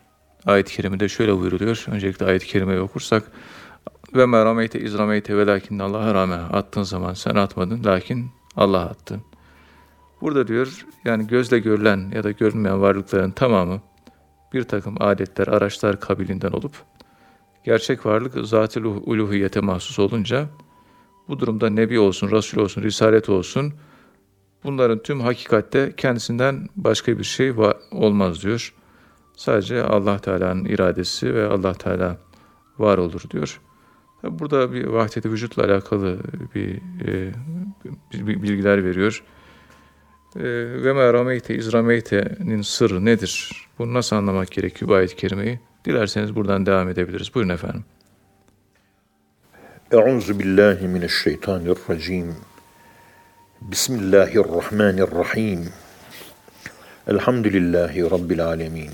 [0.45, 1.85] Ayet-i kerimede şöyle buyuruluyor.
[1.87, 3.23] Öncelikle ayet-i kerimeyi okursak
[4.15, 9.19] ve merameyte izrameyte ve lakin Allah'a rağmen attığın zaman sen atmadın lakin Allah attı.
[10.25, 13.81] Burada diyor yani gözle görülen ya da görünmeyen varlıkların tamamı
[14.53, 16.71] bir takım adetler, araçlar kabilinden olup
[17.63, 20.47] gerçek varlık zat-ı uluhiyete mahsus olunca
[21.27, 23.73] bu durumda nebi olsun, resul olsun, risalet olsun
[24.63, 27.53] bunların tüm hakikatte kendisinden başka bir şey
[27.91, 28.73] olmaz diyor.
[29.35, 32.17] Sadece Allah Teala'nın iradesi ve Allah Teala
[32.79, 33.61] var olur diyor.
[34.23, 36.19] Burada bir vahdet-i vücutla alakalı
[36.55, 37.33] bir, e,
[38.13, 39.23] bir bilgiler veriyor.
[40.39, 40.43] E,
[40.83, 41.73] ve ma rameyte iz
[42.63, 43.51] sırrı nedir?
[43.79, 45.59] Bunu nasıl anlamak gerekiyor bu ayet-i kerimeyi?
[45.85, 47.35] Dilerseniz buradan devam edebiliriz.
[47.35, 47.83] Buyurun efendim.
[49.91, 52.35] Euzu billahi mineşşeytanirracim.
[53.61, 55.69] Bismillahirrahmanirrahim.
[57.07, 58.89] Elhamdülillahi rabbil alamin.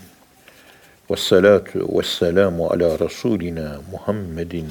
[1.11, 4.67] Vessalatu vesselamu ala rasulina Muhammedin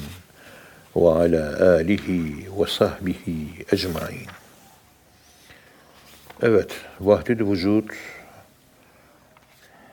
[0.95, 4.40] ve ala alihi ve sahbihi ecmaîn.
[6.41, 7.91] Evet, vahdet-i vücut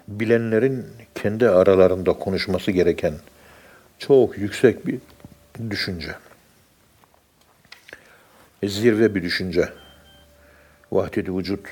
[0.09, 3.15] bilenlerin kendi aralarında konuşması gereken
[3.99, 4.99] çok yüksek bir
[5.71, 6.15] düşünce.
[8.65, 9.69] Zirve bir düşünce.
[10.93, 11.67] Vahdet-i vücut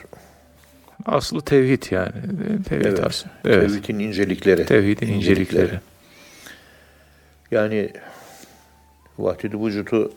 [1.06, 2.12] Aslı tevhid yani.
[2.68, 3.04] Tevhid Evet.
[3.06, 3.30] aslı.
[3.44, 3.70] Evet.
[3.70, 4.66] Tevhidin incelikleri.
[4.66, 5.80] Tevhidin incelikleri.
[7.50, 7.90] Yani
[9.18, 10.12] vahdedi vücudu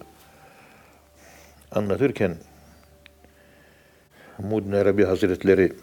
[1.71, 2.35] anlatırken
[4.39, 5.73] Mudin Arabi Hazretleri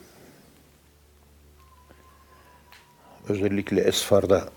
[3.28, 4.48] özellikle Esfar'da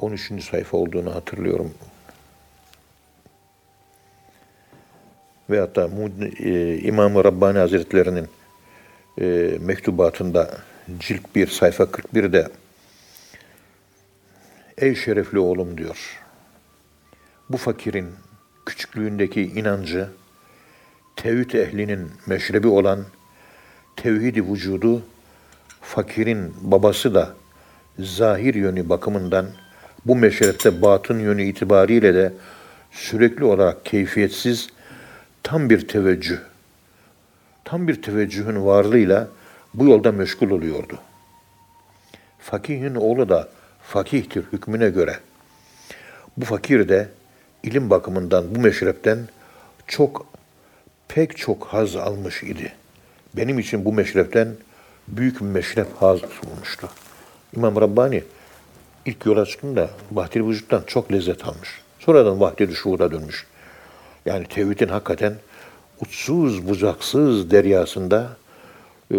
[0.00, 0.44] 13.
[0.44, 1.74] sayfa olduğunu hatırlıyorum.
[5.50, 5.90] Ve hatta
[6.38, 8.28] e, İmam-ı Rabbani Hazretlerinin
[9.20, 10.58] e, mektubatında
[10.98, 12.48] cilt 1 sayfa 41'de
[14.78, 16.18] Ey şerefli oğlum diyor.
[17.50, 18.08] Bu fakirin
[18.66, 20.10] küçüklüğündeki inancı,
[21.18, 23.04] tevhid ehlinin meşrebi olan
[23.96, 25.02] tevhidi vücudu,
[25.80, 27.34] fakirin babası da
[27.98, 29.46] zahir yönü bakımından
[30.06, 32.32] bu meşrepte batın yönü itibariyle de
[32.92, 34.68] sürekli olarak keyfiyetsiz
[35.42, 36.38] tam bir teveccüh,
[37.64, 39.28] tam bir teveccühün varlığıyla
[39.74, 40.98] bu yolda meşgul oluyordu.
[42.38, 43.48] Fakihin oğlu da
[43.82, 45.16] fakihtir hükmüne göre.
[46.36, 47.08] Bu fakir de
[47.62, 49.18] ilim bakımından bu meşrepten
[49.86, 50.37] çok
[51.08, 52.72] pek çok haz almış idi.
[53.36, 54.48] Benim için bu meşrepten
[55.08, 56.88] büyük bir meşrep haz olmuştu.
[57.56, 58.24] İmam Rabbani
[59.06, 61.68] ilk yola çıktığında Vahdil Vücut'tan çok lezzet almış.
[61.98, 63.46] Sonradan Vahdil Şuur'a dönmüş.
[64.26, 65.34] Yani tevhidin hakikaten
[66.00, 68.36] uçsuz bucaksız deryasında
[69.14, 69.16] e,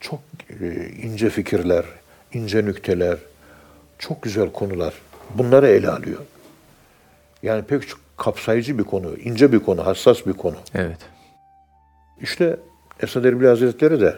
[0.00, 0.20] çok
[0.60, 1.84] e, ince fikirler,
[2.32, 3.18] ince nükteler,
[3.98, 4.94] çok güzel konular.
[5.34, 6.20] Bunları ele alıyor.
[7.42, 10.56] Yani pek çok kapsayıcı bir konu, ince bir konu, hassas bir konu.
[10.74, 10.98] Evet.
[12.20, 12.56] İşte
[13.02, 14.16] Esad Erbil Hazretleri de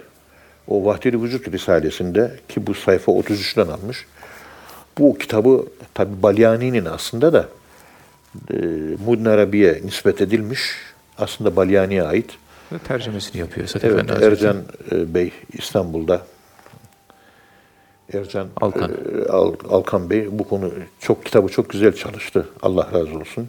[0.69, 4.07] o Vahdeli Vücut Risalesinde ki bu sayfa 33'ten almış.
[4.99, 7.49] Bu kitabı tabi Balyani'nin aslında da
[8.53, 8.57] e,
[9.07, 10.61] Mudin Arabi'ye nispet edilmiş.
[11.19, 12.31] Aslında Balyani'ye ait.
[12.73, 14.35] Ve tercümesini yapıyor Esat Evet, Efendi Hazretleri.
[14.35, 16.23] Ercan e, Bey İstanbul'da.
[18.13, 18.91] Ercan Alkan.
[18.93, 22.49] e, Al- Alkan Bey bu konu çok kitabı çok güzel çalıştı.
[22.63, 23.49] Allah razı olsun.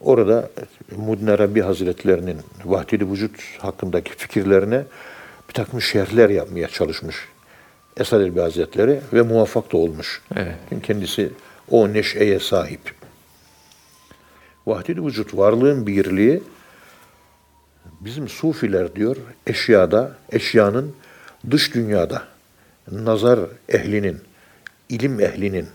[0.00, 0.50] Orada
[0.96, 4.84] Mudin Arabi Hazretlerinin vahdili vücut hakkındaki fikirlerine
[5.48, 7.16] bir takım şerhler yapmaya çalışmış.
[7.96, 10.22] Esad Elbi Hazretleri ve muvaffak da olmuş.
[10.36, 10.54] Evet.
[10.68, 11.32] Çünkü kendisi
[11.70, 12.94] o neşeye sahip.
[14.66, 16.42] Vahdili vücut varlığın birliği
[18.00, 20.94] bizim sufiler diyor eşyada, eşyanın
[21.50, 22.22] dış dünyada
[22.92, 24.20] nazar ehlinin,
[24.88, 25.66] ilim ehlinin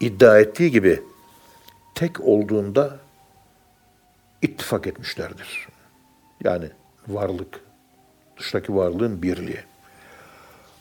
[0.00, 1.02] iddia ettiği gibi
[1.94, 2.98] tek olduğunda
[4.42, 5.68] ittifak etmişlerdir.
[6.44, 6.70] Yani
[7.08, 7.60] varlık,
[8.38, 9.60] dıştaki varlığın birliği.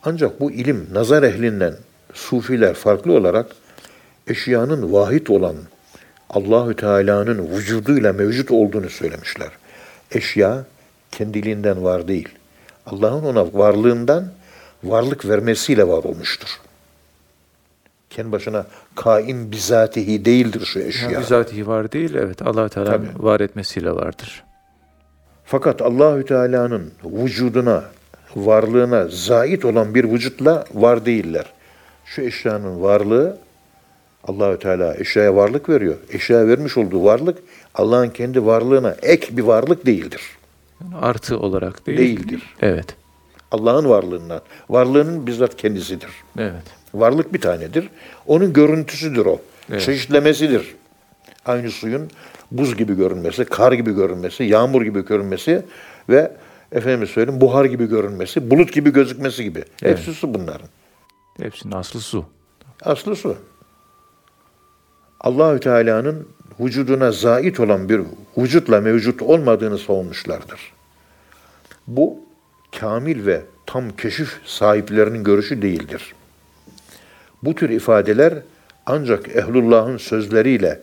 [0.04, 1.76] Ancak bu ilim nazar ehlinden
[2.14, 3.52] sufiler farklı olarak
[4.28, 5.56] eşyanın vahid olan
[6.30, 9.50] Allahü Teala'nın vücuduyla mevcut olduğunu söylemişler.
[10.12, 10.66] Eşya
[11.12, 12.30] kendiliğinden var değil.
[12.86, 14.32] Allah'ın ona varlığından
[14.84, 16.50] varlık vermesiyle var olmuştur.
[18.10, 18.66] Kendi başına
[18.96, 21.12] kaim bizatihi değildir şu eşya.
[21.12, 23.08] Yani bizatihi var değil, evet allah Tabii.
[23.18, 24.44] var etmesiyle vardır.
[25.46, 27.84] Fakat Allahü Teala'nın vücuduna,
[28.36, 31.46] varlığına zait olan bir vücutla var değiller.
[32.06, 33.38] Şu eşyanın varlığı
[34.24, 35.96] Allahü Teala eşyaya varlık veriyor.
[36.12, 37.38] Eşyaya vermiş olduğu varlık
[37.76, 40.22] Allah'ın kendi varlığına ek bir varlık değildir.
[40.82, 41.98] Yani artı olarak değil.
[41.98, 42.56] Değildir.
[42.62, 42.96] Evet.
[43.52, 44.42] Allah'ın varlığından.
[44.70, 46.10] Varlığının bizzat kendisidir.
[46.38, 46.77] Evet.
[47.00, 47.90] Varlık bir tanedir.
[48.28, 49.42] Onun görüntüsüdür o.
[49.72, 49.82] Evet.
[49.82, 50.76] Çeşitlemesidir.
[51.46, 52.10] Aynı suyun
[52.52, 55.66] buz gibi görünmesi, kar gibi görünmesi, yağmur gibi görünmesi
[56.10, 56.32] ve
[56.72, 59.60] efendim söyleyeyim buhar gibi görünmesi, bulut gibi gözükmesi gibi.
[59.60, 59.98] Evet.
[59.98, 60.68] Hepsi su bunların.
[61.42, 62.26] Hepsinin aslı su.
[62.82, 63.36] Aslı su.
[65.20, 66.28] Allahü Teala'nın
[66.60, 68.02] vücuduna zait olan bir
[68.38, 70.74] vücutla mevcut olmadığını savunmuşlardır.
[71.88, 72.20] Bu
[72.80, 76.16] kamil ve tam keşif sahiplerinin görüşü değildir.
[77.48, 78.34] Bu tür ifadeler
[78.86, 80.80] ancak ehlullahın sözleriyle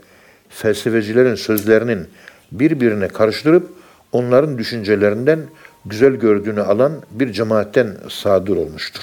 [0.49, 2.09] felsefecilerin sözlerinin
[2.53, 3.73] birbirine karıştırıp
[4.13, 5.41] onların düşüncelerinden
[5.87, 9.03] güzel gördüğünü alan bir cemaatten sadır olmuştur.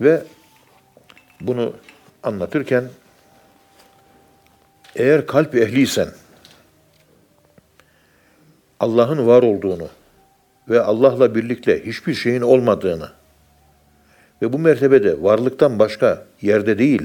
[0.00, 0.22] Ve
[1.40, 1.74] bunu
[2.22, 2.84] anlatırken
[4.96, 6.08] eğer kalp ehliysen
[8.80, 9.88] Allah'ın var olduğunu
[10.68, 13.17] ve Allah'la birlikte hiçbir şeyin olmadığını
[14.42, 17.02] ve bu mertebede varlıktan başka yerde değil,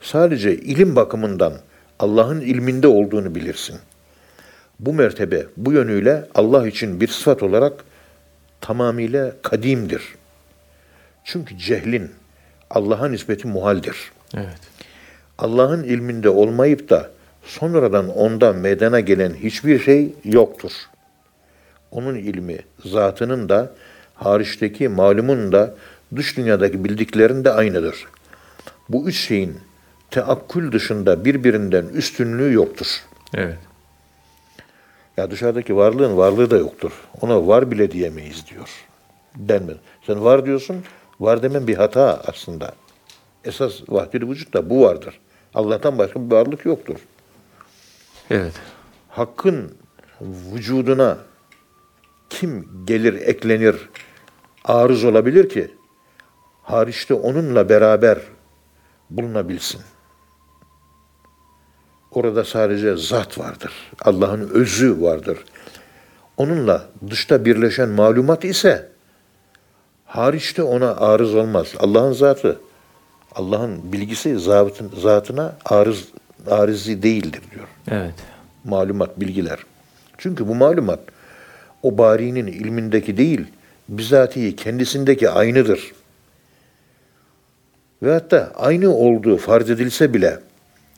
[0.00, 1.52] sadece ilim bakımından
[1.98, 3.76] Allah'ın ilminde olduğunu bilirsin.
[4.80, 7.84] Bu mertebe bu yönüyle Allah için bir sıfat olarak
[8.60, 10.02] tamamıyla kadimdir.
[11.24, 12.10] Çünkü cehlin
[12.70, 13.96] Allah'a nispeti muhaldir.
[14.34, 14.60] Evet.
[15.38, 17.10] Allah'ın ilminde olmayıp da
[17.44, 20.72] sonradan ondan meydana gelen hiçbir şey yoktur.
[21.90, 23.70] onun ilmi, zatının da,
[24.14, 25.74] hariçteki malumun da,
[26.16, 28.06] dış dünyadaki bildiklerin de aynıdır.
[28.88, 29.58] Bu üç şeyin
[30.10, 32.86] teakkül dışında birbirinden üstünlüğü yoktur.
[33.34, 33.58] Evet.
[35.16, 36.92] Ya dışarıdaki varlığın varlığı da yoktur.
[37.20, 38.68] Ona var bile diyemeyiz diyor.
[39.36, 39.76] Denmez.
[40.06, 40.76] Sen var diyorsun,
[41.20, 42.72] var demen bir hata aslında.
[43.44, 45.20] Esas vahdedi vücut da bu vardır.
[45.54, 46.96] Allah'tan başka bir varlık yoktur.
[48.30, 48.52] Evet.
[49.08, 49.74] Hakkın
[50.20, 51.18] vücuduna
[52.30, 53.88] kim gelir, eklenir,
[54.64, 55.70] arız olabilir ki
[56.68, 58.18] hariçte onunla beraber
[59.10, 59.80] bulunabilsin.
[62.10, 63.72] Orada sadece zat vardır.
[64.04, 65.38] Allah'ın özü vardır.
[66.36, 68.88] Onunla dışta birleşen malumat ise
[70.04, 71.74] hariçte ona arız olmaz.
[71.78, 72.60] Allah'ın zatı,
[73.34, 76.08] Allah'ın bilgisi zatın, zatına arız,
[76.50, 77.68] arizi değildir diyor.
[77.90, 78.14] Evet.
[78.64, 79.58] Malumat, bilgiler.
[80.18, 81.00] Çünkü bu malumat
[81.82, 83.46] o barinin ilmindeki değil,
[83.88, 85.92] bizatihi kendisindeki aynıdır.
[88.02, 90.38] Ve hatta aynı olduğu farz edilse bile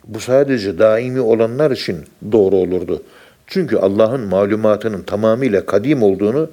[0.06, 3.02] bu sadece daimi olanlar için doğru olurdu.
[3.46, 6.50] Çünkü Allah'ın malumatının tamamıyla kadim olduğunu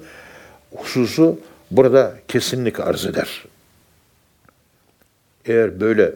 [0.76, 3.44] hususu burada kesinlik arz eder.
[5.44, 6.12] Eğer böyle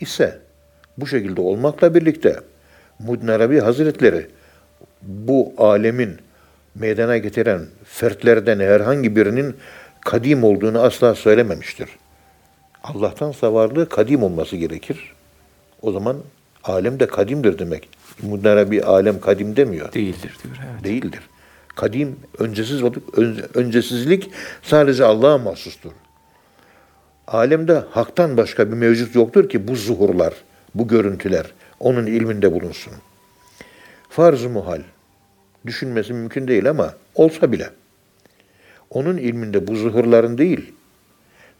[0.00, 0.38] ise
[0.98, 2.40] bu şekilde olmakla birlikte
[2.98, 4.26] Muhyiddin Arabi Hazretleri
[5.02, 6.16] bu alemin
[6.74, 9.56] meydana getiren fertlerden herhangi birinin
[10.00, 11.88] kadim olduğunu asla söylememiştir.
[12.84, 15.12] Allah'tansa varlığı kadim olması gerekir.
[15.82, 16.16] O zaman
[16.64, 17.88] alem de kadimdir demek.
[18.22, 19.92] Muhyiddin Arabi alem kadim demiyor.
[19.92, 20.56] Değildir diyor.
[20.72, 20.84] Evet.
[20.84, 21.20] Değildir.
[21.76, 24.30] Kadim, öncesiz olup ön- öncesizlik
[24.62, 25.90] sadece Allah'a mahsustur.
[27.26, 30.34] Alemde haktan başka bir mevcut yoktur ki bu zuhurlar,
[30.74, 31.46] bu görüntüler
[31.80, 32.92] onun ilminde bulunsun.
[34.08, 34.82] Farz-ı muhal.
[35.66, 37.70] Düşünmesi mümkün değil ama olsa bile.
[38.90, 40.72] Onun ilminde bu zuhurların değil,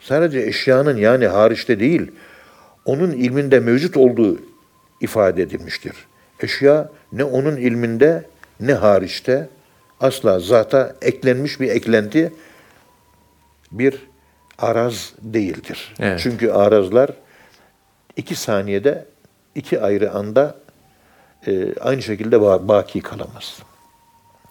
[0.01, 2.13] sadece eşyanın yani hariçte değil,
[2.85, 4.39] onun ilminde mevcut olduğu
[5.01, 5.93] ifade edilmiştir.
[6.41, 8.25] Eşya ne onun ilminde
[8.61, 9.49] ne hariçte
[10.01, 12.33] asla zata eklenmiş bir eklenti
[13.73, 14.07] bir
[14.59, 15.95] araz değildir.
[16.01, 16.21] Evet.
[16.23, 17.11] Çünkü arazlar
[18.17, 19.05] iki saniyede
[19.55, 20.55] iki ayrı anda
[21.47, 23.59] e, aynı şekilde ba- baki kalamaz.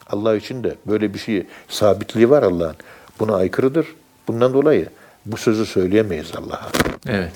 [0.07, 2.75] Allah için de böyle bir şey sabitliği var Allah'ın.
[3.19, 3.87] Buna aykırıdır.
[4.27, 4.89] Bundan dolayı
[5.31, 6.69] bu sözü söyleyemeyiz Allah'a.
[7.07, 7.31] Evet.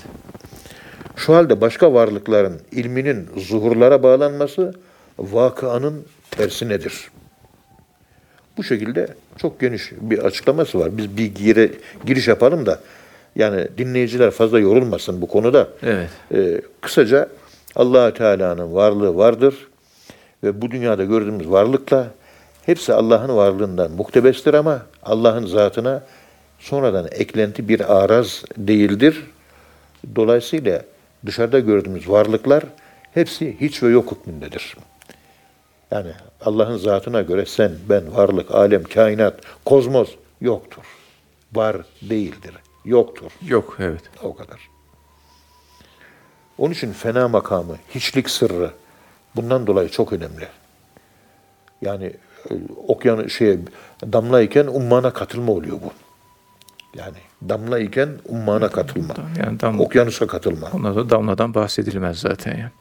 [1.15, 4.73] Şu halde başka varlıkların ilminin zuhurlara bağlanması
[5.19, 7.11] vakıanın tersinedir.
[8.57, 10.97] Bu şekilde çok geniş bir açıklaması var.
[10.97, 11.71] Biz bir gire,
[12.05, 12.79] giriş yapalım da
[13.35, 15.67] yani dinleyiciler fazla yorulmasın bu konuda.
[15.83, 16.09] Evet.
[16.33, 17.29] Ee, kısaca
[17.75, 19.67] allah Teala'nın varlığı vardır
[20.43, 22.07] ve bu dünyada gördüğümüz varlıkla
[22.65, 26.03] hepsi Allah'ın varlığından muktebestir ama Allah'ın zatına
[26.63, 29.23] sonradan eklenti bir araz değildir.
[30.15, 30.81] Dolayısıyla
[31.25, 32.63] dışarıda gördüğümüz varlıklar
[33.13, 34.77] hepsi hiç ve yok hükmündedir.
[35.91, 40.09] Yani Allah'ın zatına göre sen, ben, varlık, alem, kainat, kozmos
[40.41, 40.83] yoktur.
[41.53, 42.53] Var değildir.
[42.85, 43.31] Yoktur.
[43.47, 43.77] Yok.
[43.79, 44.01] Evet.
[44.23, 44.69] O kadar.
[46.57, 48.71] Onun için fena makamı, hiçlik sırrı
[49.35, 50.47] bundan dolayı çok önemli.
[51.81, 52.13] Yani
[52.49, 52.53] e,
[52.87, 53.57] okyan şey
[54.03, 56.02] damla iken ummana katılma oluyor bu.
[56.97, 57.17] Yani
[57.49, 59.13] damla iken ummana katılma.
[59.45, 60.67] Yani dam, Okyanusa katılma.
[60.73, 62.51] ondan sonra damladan bahsedilmez zaten.
[62.57, 62.71] Yani.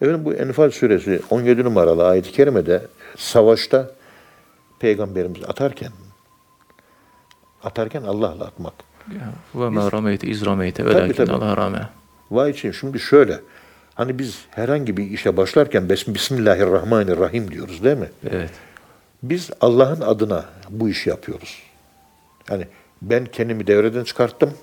[0.00, 3.90] Efendim bu Enfal suresi 17 numaralı ayet-i kerimede savaşta
[4.78, 5.90] peygamberimiz atarken
[7.64, 8.74] atarken Allah'la atmak.
[9.14, 11.26] Ya, Ve ma rameyte iz rameyte velakin.
[11.26, 11.88] Allah rame.
[12.30, 13.40] Vay için şimdi şöyle.
[13.94, 18.10] Hani biz herhangi bir işe başlarken Bismillahirrahmanirrahim diyoruz değil mi?
[18.30, 18.50] Evet.
[19.22, 21.62] Biz Allah'ın adına bu işi yapıyoruz.
[22.50, 22.66] Yani
[23.10, 24.54] ben kendimi devreden çıkarttım.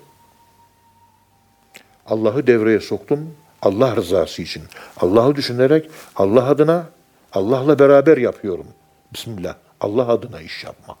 [2.06, 3.34] Allah'ı devreye soktum.
[3.62, 4.62] Allah rızası için.
[4.96, 6.86] Allah'ı düşünerek Allah adına
[7.32, 8.66] Allah'la beraber yapıyorum.
[9.14, 9.54] Bismillah.
[9.80, 10.98] Allah adına iş yapmak.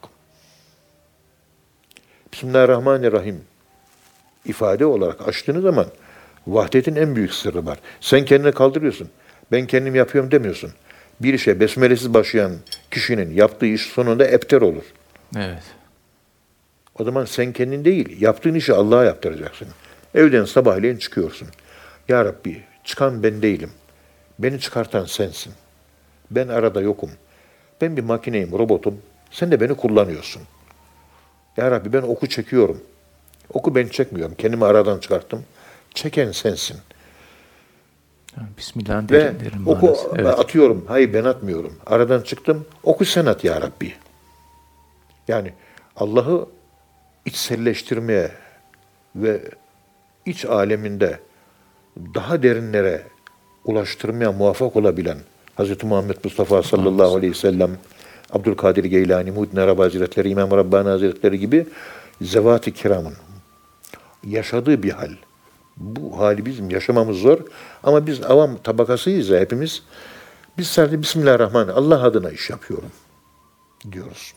[2.32, 3.44] Bismillahirrahmanirrahim
[4.44, 5.86] ifade olarak açtığınız zaman
[6.46, 7.78] vahdetin en büyük sırrı var.
[8.00, 9.08] Sen kendini kaldırıyorsun.
[9.52, 10.72] Ben kendim yapıyorum demiyorsun.
[11.20, 12.52] Bir işe besmelesiz başlayan
[12.90, 14.84] kişinin yaptığı iş sonunda epter olur.
[15.36, 15.62] Evet.
[17.02, 19.68] O zaman sen kendin değil, yaptığın işi Allah'a yaptıracaksın.
[20.14, 21.48] Evden sabahleyin çıkıyorsun.
[22.08, 23.70] Ya Rabbi, çıkan ben değilim.
[24.38, 25.52] Beni çıkartan sensin.
[26.30, 27.10] Ben arada yokum.
[27.80, 28.98] Ben bir makineyim, robotum.
[29.30, 30.42] Sen de beni kullanıyorsun.
[31.56, 32.80] Ya Rabbi ben oku çekiyorum.
[33.52, 34.34] Oku ben çekmiyorum.
[34.38, 35.44] Kendimi aradan çıkarttım.
[35.94, 36.76] Çeken sensin.
[39.10, 40.08] Ve derin, derin oku manası.
[40.14, 40.38] Evet.
[40.38, 40.84] atıyorum.
[40.88, 41.76] Hayır ben atmıyorum.
[41.86, 42.66] Aradan çıktım.
[42.82, 43.94] Oku sen at ya Rabbi.
[45.28, 45.52] Yani
[45.96, 46.46] Allah'ı
[47.26, 48.30] içselleştirmeye
[49.16, 49.42] ve
[50.26, 51.20] iç aleminde
[52.14, 53.02] daha derinlere
[53.64, 55.18] ulaştırmaya muvaffak olabilen
[55.58, 55.84] Hz.
[55.84, 57.78] Muhammed Mustafa sallallahu aleyhi ve sellem,
[58.32, 61.66] Abdülkadir Geylani, Muhyiddin Arabi Hazretleri, İmam Rabbani Hazretleri gibi
[62.20, 63.14] zevat-ı kiramın
[64.26, 65.10] yaşadığı bir hal.
[65.76, 67.38] Bu hali bizim yaşamamız zor
[67.82, 69.82] ama biz avam tabakasıyız ya hepimiz.
[70.58, 72.90] Biz sadece Bismillahirrahmanirrahim Allah adına iş yapıyorum
[73.92, 74.34] diyoruz.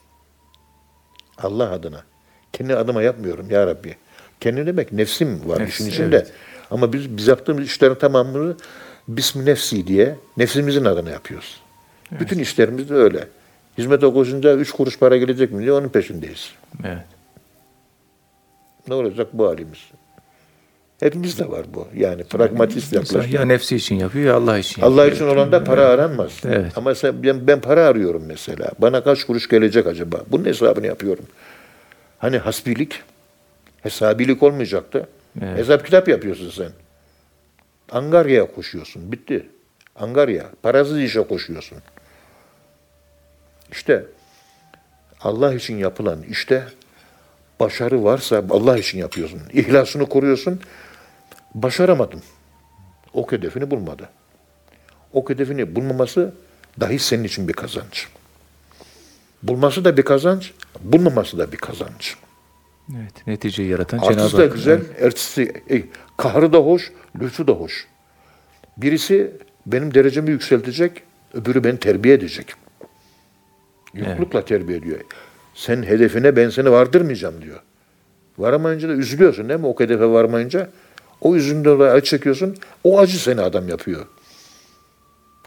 [1.37, 2.03] Allah adına.
[2.57, 3.95] Kendi adıma yapmıyorum ya Rabbi.
[4.39, 6.15] Kendi demek nefsim var Nefs, işin içinde.
[6.15, 6.31] evet.
[6.71, 8.55] Ama biz biz yaptığımız işlerin tamamını
[9.07, 11.61] Bismi nefsi diye nefsimizin adına yapıyoruz.
[12.11, 13.27] Bütün işlerimiz de öyle.
[13.77, 16.51] Hizmete koşunca üç kuruş para gelecek mi diye onun peşindeyiz.
[16.83, 17.05] Evet.
[18.87, 19.79] Ne olacak bu halimiz?
[20.99, 21.87] Hepimizde var bu.
[21.95, 23.31] Yani pragmatist yaklaşım.
[23.31, 25.15] ya nefsi için yapıyor ya Allah için Allah yapıyor.
[25.15, 26.31] için olan da para aranmaz.
[26.45, 26.77] Evet.
[26.77, 28.71] Ama ben, ben para arıyorum mesela.
[28.79, 30.21] Bana kaç kuruş gelecek acaba?
[30.31, 31.25] Bunun hesabını yapıyorum.
[32.25, 33.03] Hani hasbilik,
[33.81, 35.09] hesabilik olmayacaktı.
[35.41, 35.57] Evet.
[35.57, 36.71] Hesap kitap yapıyorsun sen.
[37.91, 39.11] Angarya'ya koşuyorsun.
[39.11, 39.49] Bitti.
[39.95, 40.45] Angarya.
[40.61, 41.77] Parasız işe koşuyorsun.
[43.71, 44.05] İşte
[45.21, 46.67] Allah için yapılan işte
[47.59, 49.41] başarı varsa Allah için yapıyorsun.
[49.53, 50.61] İhlasını koruyorsun.
[51.55, 52.21] Başaramadım.
[53.13, 54.09] Ok hedefini bulmadı.
[55.13, 56.33] Ok hedefini bulmaması
[56.79, 58.07] dahi senin için bir kazanç.
[59.43, 62.15] Bulması da bir kazanç, bulmaması da bir kazanç.
[62.95, 63.27] Evet.
[63.27, 64.53] Neticeyi yaratan Cenab-ı Artısı da Hak.
[64.53, 65.83] güzel, ertesi, e,
[66.17, 67.87] kahrı da hoş, lütfu da hoş.
[68.77, 69.31] Birisi
[69.65, 72.53] benim derecemi yükseltecek, öbürü beni terbiye edecek.
[73.93, 74.99] Yoklukla terbiye ediyor.
[75.53, 77.59] Sen hedefine ben seni vardırmayacağım diyor.
[78.37, 79.67] Varamayınca da üzülüyorsun değil mi?
[79.67, 80.69] O hedefe varmayınca.
[81.21, 82.55] O üzüntüden dolayı acı çekiyorsun.
[82.83, 84.05] O acı seni adam yapıyor.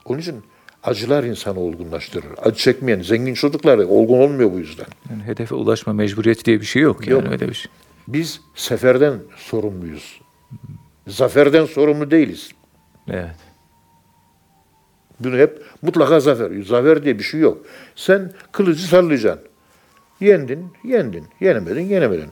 [0.04, 0.42] Onun için
[0.82, 2.28] acılar insanı olgunlaştırır.
[2.42, 4.86] Acı çekmeyen zengin çocuklar olgun olmuyor bu yüzden.
[5.10, 7.06] Yani hedefe ulaşma mecburiyeti diye bir şey yok.
[7.06, 7.32] Yani Yok.
[7.32, 7.72] öyle bir şey.
[8.08, 10.20] Biz seferden sorumluyuz.
[11.06, 12.50] Zaferden sorumlu değiliz.
[13.10, 13.36] Evet.
[15.20, 16.62] Bunu hep mutlaka zafer.
[16.62, 17.66] Zafer diye bir şey yok.
[17.96, 19.48] Sen kılıcı sallayacaksın.
[20.20, 21.24] Yendin, yendin.
[21.40, 22.28] Yenemedin, yenemedin.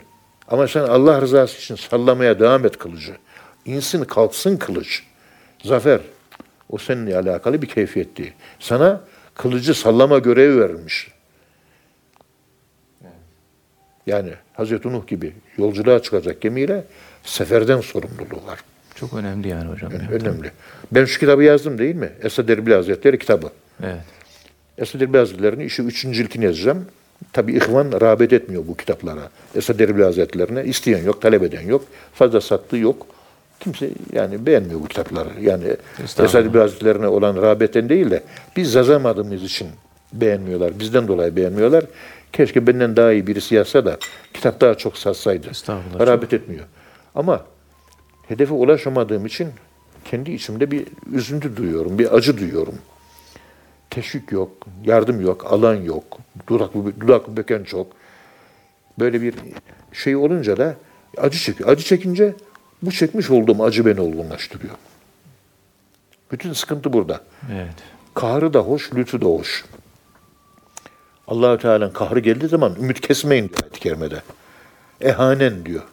[0.47, 3.17] Ama sen Allah rızası için sallamaya devam et kılıcı.
[3.65, 5.03] İnsin kalksın kılıç.
[5.63, 5.99] Zafer.
[6.69, 8.33] O seninle alakalı bir keyfiyet değil.
[8.59, 9.01] Sana
[9.35, 11.11] kılıcı sallama görevi verilmiş.
[14.07, 16.83] Yani Hazreti Nuh gibi yolculuğa çıkacak gemiyle
[17.23, 18.59] seferden sorumluluğu var.
[18.95, 19.91] Çok önemli yani hocam.
[19.91, 19.99] ya.
[20.11, 20.51] Önemli.
[20.91, 22.09] Ben şu kitabı yazdım değil mi?
[22.23, 23.49] Esad Erbil Hazretleri kitabı.
[23.83, 24.01] Evet.
[24.77, 26.85] Esad Erbil Hazretleri'nin işi üçüncü ilkini yazacağım.
[27.33, 29.29] Tabi ihvan rağbet etmiyor bu kitaplara.
[29.55, 31.85] Esad Erbil Hazretlerine isteyen yok, talep eden yok.
[32.13, 33.07] Fazla sattığı yok.
[33.59, 35.29] Kimse yani beğenmiyor bu kitapları.
[35.41, 35.63] Yani
[36.03, 36.29] Estağfurullah.
[36.29, 38.23] Esad Erbil Hazretlerine olan rağbetten değil de
[38.55, 39.67] biz yazamadığımız için
[40.13, 40.79] beğenmiyorlar.
[40.79, 41.85] Bizden dolayı beğenmiyorlar.
[42.33, 43.97] Keşke benden daha iyi birisi yazsa da
[44.33, 45.47] kitap daha çok satsaydı.
[45.99, 46.65] Rağbet etmiyor.
[47.15, 47.45] Ama
[48.27, 49.49] hedefe ulaşamadığım için
[50.05, 52.75] kendi içimde bir üzüntü duyuyorum, bir acı duyuyorum.
[53.89, 54.51] Teşvik yok,
[54.85, 56.03] yardım yok, alan yok,
[56.47, 57.87] dudak, dudak böken çok.
[58.99, 59.33] Böyle bir
[59.93, 60.75] şey olunca da
[61.17, 61.69] acı çekiyor.
[61.69, 62.33] Acı çekince
[62.81, 64.73] bu çekmiş olduğum acı beni olgunlaştırıyor.
[66.31, 67.21] Bütün sıkıntı burada.
[67.53, 67.73] Evet.
[68.13, 69.65] Kahrı da hoş, lütfu da hoş.
[71.27, 74.21] Allahü Teala'nın kahrı geldiği zaman ümit kesmeyin diyor ayet-i kerimede.
[75.01, 75.83] Ehanen diyor.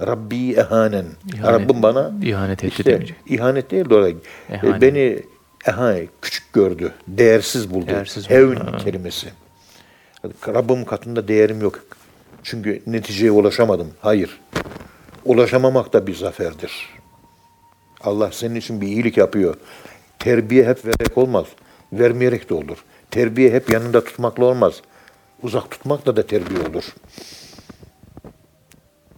[0.00, 1.06] Rabbi ehanen.
[1.34, 3.16] İhanet- Rabbim bana ihanet etti işte, demeyecek.
[3.26, 3.94] ihanet değil de
[4.50, 4.80] e, Ehanen.
[4.80, 5.22] beni
[5.66, 7.86] ehanet, küçük gördü, değersiz buldu.
[7.86, 8.30] Değersiz.
[8.30, 8.76] Hevn Ha.
[8.76, 9.28] kelimesi.
[10.48, 11.80] Rabbim katında değerim yok.
[12.42, 13.88] Çünkü neticeye ulaşamadım.
[14.00, 14.40] Hayır.
[15.26, 16.88] Ulaşamamak da bir zaferdir.
[18.00, 19.54] Allah senin için bir iyilik yapıyor.
[20.18, 21.46] Terbiye hep vererek olmaz.
[21.92, 22.84] Vermeyerek de olur.
[23.10, 24.82] Terbiye hep yanında tutmakla olmaz.
[25.42, 26.84] Uzak tutmakla da terbiye olur.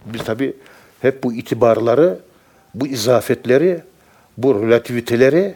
[0.05, 0.53] Biz tabi
[1.01, 2.19] hep bu itibarları,
[2.75, 3.83] bu izafetleri,
[4.37, 5.55] bu relativiteleri,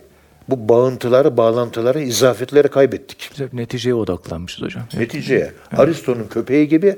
[0.49, 3.29] bu bağıntıları, bağlantıları, izafetleri kaybettik.
[3.33, 4.83] Biz hep neticeye odaklanmışız hocam.
[4.93, 6.95] Neticeye Aristo'nun köpeği gibi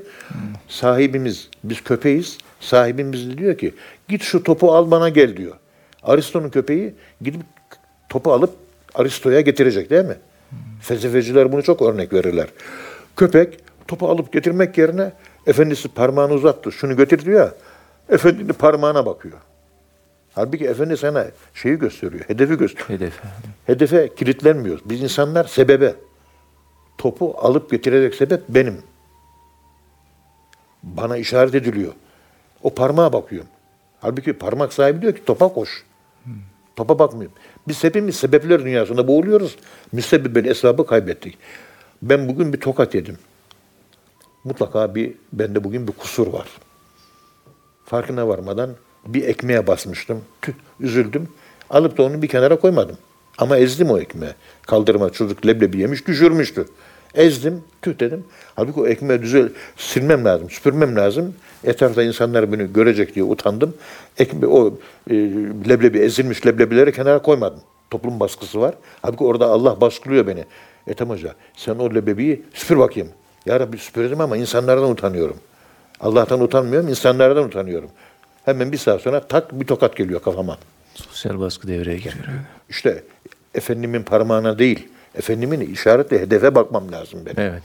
[0.68, 3.74] sahibimiz, biz köpeğiz, sahibimiz diyor ki
[4.08, 5.56] git şu topu al bana gel diyor.
[6.02, 7.40] Aristo'nun köpeği gidip
[8.08, 8.50] topu alıp
[8.94, 10.16] Aristo'ya getirecek değil mi?
[10.80, 12.48] Felsefeciler bunu çok örnek verirler.
[13.16, 15.12] Köpek topu alıp getirmek yerine
[15.46, 17.54] efendisi parmağını uzattı, şunu götür diyor ya,
[18.08, 19.38] efendinin parmağına bakıyor.
[20.36, 22.88] Halbuki efendi sana şeyi gösteriyor, hedefi gösteriyor.
[22.88, 23.20] Hedef.
[23.66, 24.82] Hedefe kilitlenmiyoruz.
[24.84, 25.94] Biz insanlar sebebe.
[26.98, 28.82] Topu alıp getirecek sebep benim.
[30.82, 31.92] Bana işaret ediliyor.
[32.62, 33.48] O parmağa bakıyorum.
[34.00, 35.84] Halbuki parmak sahibi diyor ki topa koş.
[36.76, 37.36] Topa bakmıyorum.
[37.68, 39.56] Biz hepimiz sebepler dünyasında boğuluyoruz.
[39.92, 41.38] Müsebbibel esbabı kaybettik.
[42.02, 43.18] Ben bugün bir tokat yedim.
[44.44, 46.48] mutlaka bir bende bugün bir kusur var.
[47.84, 48.70] Farkına varmadan
[49.08, 50.20] bir ekmeğe basmıştım.
[50.42, 51.28] Tüh, üzüldüm.
[51.70, 52.96] Alıp da onu bir kenara koymadım.
[53.38, 54.32] Ama ezdim o ekmeği.
[54.62, 56.66] Kaldırma çocuk leblebi yemiş düşürmüştü.
[57.14, 58.24] Ezdim, tüh dedim.
[58.56, 61.34] Halbuki o ekmeği düzel silmem lazım, süpürmem lazım.
[61.64, 63.74] Etrafta insanlar beni görecek diye utandım.
[64.18, 64.78] Ekme o
[65.10, 65.14] e,
[65.68, 67.60] leblebi ezilmiş leblebileri kenara koymadım.
[67.90, 68.74] Toplum baskısı var.
[69.02, 70.44] Halbuki orada Allah baskılıyor beni.
[70.86, 73.08] Ethem Hoca sen o leblebiyi süpür bakayım.
[73.46, 75.36] Ya Rabbi süpürdüm ama insanlardan utanıyorum.
[76.00, 77.90] Allah'tan utanmıyorum, insanlardan utanıyorum.
[78.46, 80.58] Hemen bir saat sonra tak bir tokat geliyor kafama.
[80.94, 82.24] Sosyal baskı devreye giriyor.
[82.68, 83.02] İşte
[83.54, 87.40] Efendimin parmağına değil, Efendimin işaretle hedefe bakmam lazım benim.
[87.40, 87.62] Evet.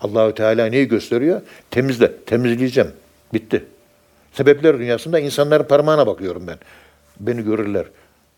[0.00, 1.40] Allahü Teala neyi gösteriyor?
[1.70, 2.90] Temizle, temizleyeceğim.
[3.32, 3.64] Bitti.
[4.32, 6.58] Sebepler dünyasında insanların parmağına bakıyorum ben.
[7.20, 7.86] Beni görürler.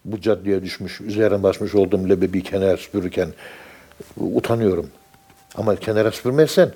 [0.05, 3.29] Bu caddeye düşmüş, üzerine basmış olduğum lebebi kenara süpürürken
[4.17, 4.91] utanıyorum.
[5.55, 6.73] Ama kenara süpürmezsen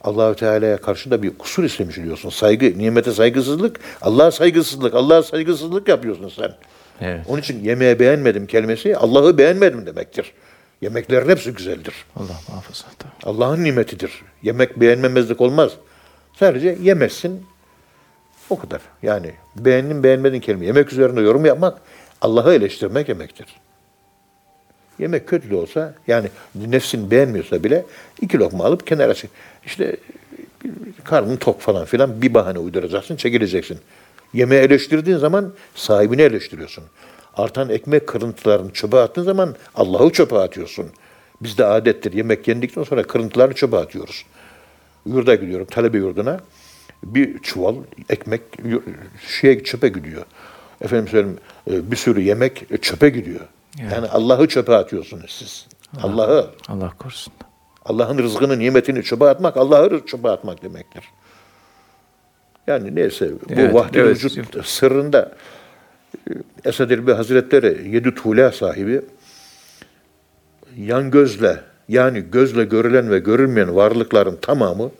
[0.00, 2.30] Allahü Teala'ya karşı da bir kusur istemiş diyorsun.
[2.30, 6.52] Saygı, nimete saygısızlık, Allah'a saygısızlık, Allah'a saygısızlık yapıyorsun sen.
[7.00, 7.20] Evet.
[7.28, 10.32] Onun için yemeğe beğenmedim kelimesi Allah'ı beğenmedim demektir.
[10.80, 11.94] Yemeklerin hepsi güzeldir.
[12.16, 12.86] Allah muhafaza.
[13.24, 14.10] Allah'ın nimetidir.
[14.42, 15.72] Yemek beğenmemezlik olmaz.
[16.38, 17.46] Sadece yemezsin.
[18.50, 18.80] O kadar.
[19.02, 20.66] Yani beğendin beğenmedin kelime.
[20.66, 21.78] Yemek üzerinde yorum yapmak
[22.22, 23.46] Allah'ı eleştirmek yemektir.
[24.98, 27.84] Yemek kötü de olsa yani nefsin beğenmiyorsa bile
[28.20, 29.30] iki lokma alıp kenara çek.
[29.66, 29.96] İşte
[31.04, 33.78] karnın tok falan filan bir bahane uyduracaksın, çekileceksin.
[34.34, 36.84] Yemeği eleştirdiğin zaman sahibini eleştiriyorsun.
[37.34, 40.86] Artan ekmek kırıntılarını çöpe attığın zaman Allah'ı çöpe atıyorsun.
[41.42, 44.24] Bizde adettir yemek yendikten sonra kırıntılarını çöpe atıyoruz.
[45.06, 46.40] Yurda gidiyorum, talebe yurduna.
[47.02, 47.74] Bir çuval
[48.08, 48.40] ekmek
[49.28, 50.22] şeye çöpe gidiyor.
[50.80, 51.38] Efendim söyleyeyim
[51.70, 53.40] e, bir sürü yemek çöpe gidiyor.
[53.80, 53.92] Evet.
[53.92, 55.66] Yani Allah'ı çöpe atıyorsunuz siz.
[56.02, 56.50] Allah'ı.
[56.68, 57.32] Allah korusun.
[57.84, 61.04] Allah'ın rızkını, nimetini çöpe atmak, Allah'ı çöpe atmak demektir.
[62.66, 64.24] Yani neyse bu Evet, vahdi evet.
[64.24, 65.32] vücut sırrında
[66.30, 66.32] e,
[66.64, 69.02] Esad Elbi Hazretleri yedi tuğla sahibi
[70.76, 74.90] yan gözle yani gözle görülen ve görülmeyen varlıkların tamamı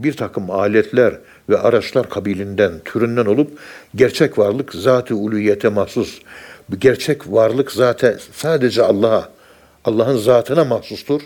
[0.00, 1.14] bir takım aletler
[1.48, 3.58] ve araçlar kabilinden, türünden olup
[3.94, 6.20] gerçek varlık zat-ı uluyete mahsus.
[6.70, 9.28] Bu gerçek varlık zaten sadece Allah'a,
[9.84, 11.20] Allah'ın zatına mahsustur.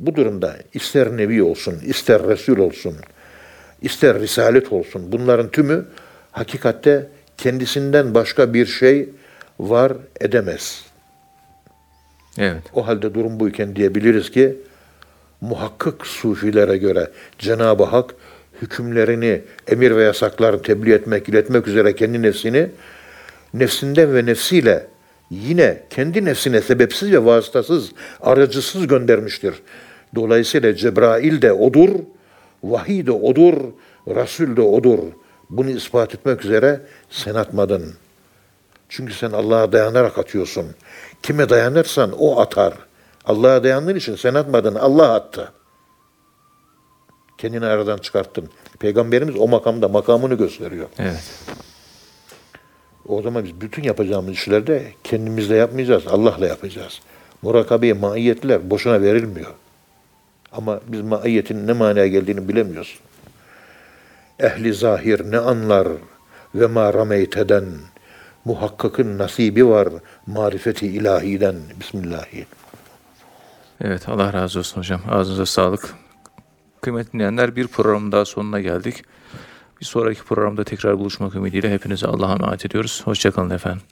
[0.00, 2.96] Bu durumda ister nebi olsun, ister resul olsun,
[3.82, 5.84] ister risalet olsun bunların tümü
[6.32, 9.08] hakikatte kendisinden başka bir şey
[9.60, 10.82] var edemez.
[12.38, 12.62] Evet.
[12.74, 14.56] O halde durum buyken diyebiliriz ki
[15.40, 18.14] muhakkak sufilere göre Cenab-ı Hak
[18.62, 22.68] hükümlerini, emir ve yasaklarını tebliğ etmek, iletmek üzere kendi nefsini
[23.54, 24.86] nefsinden ve nefsiyle
[25.30, 27.90] yine kendi nefsine sebepsiz ve vasıtasız,
[28.20, 29.54] aracısız göndermiştir.
[30.14, 31.90] Dolayısıyla Cebrail de odur,
[32.62, 33.54] vahiy de odur,
[34.08, 34.98] Resul de odur.
[35.50, 36.80] Bunu ispat etmek üzere
[37.10, 37.94] sen atmadın.
[38.88, 40.66] Çünkü sen Allah'a dayanarak atıyorsun.
[41.22, 42.74] Kime dayanırsan o atar.
[43.24, 45.52] Allah'a dayandığın için sen atmadın, Allah attı.
[47.38, 48.48] Kendini aradan çıkarttın.
[48.78, 50.88] Peygamberimiz o makamda makamını gösteriyor.
[50.98, 51.34] Evet.
[53.08, 57.00] O zaman biz bütün yapacağımız işlerde kendimizle yapmayacağız, Allah'la yapacağız.
[57.42, 59.54] Murakabeye maiyetler boşuna verilmiyor.
[60.52, 62.98] Ama biz maiyetin ne manaya geldiğini bilemiyoruz.
[64.40, 65.88] Ehli zahir ne anlar
[66.54, 67.64] ve ma rameyteden
[68.44, 69.88] muhakkakın nasibi var
[70.26, 71.56] marifeti ilahiden.
[71.80, 72.46] Bismillahirrahmanirrahim.
[73.80, 75.00] Evet Allah razı olsun hocam.
[75.10, 75.94] Ağzınıza sağlık.
[76.80, 79.04] Kıymetli dinleyenler bir programın daha sonuna geldik.
[79.80, 83.02] Bir sonraki programda tekrar buluşmak ümidiyle hepinize Allah'a emanet ediyoruz.
[83.04, 83.82] Hoşçakalın efendim.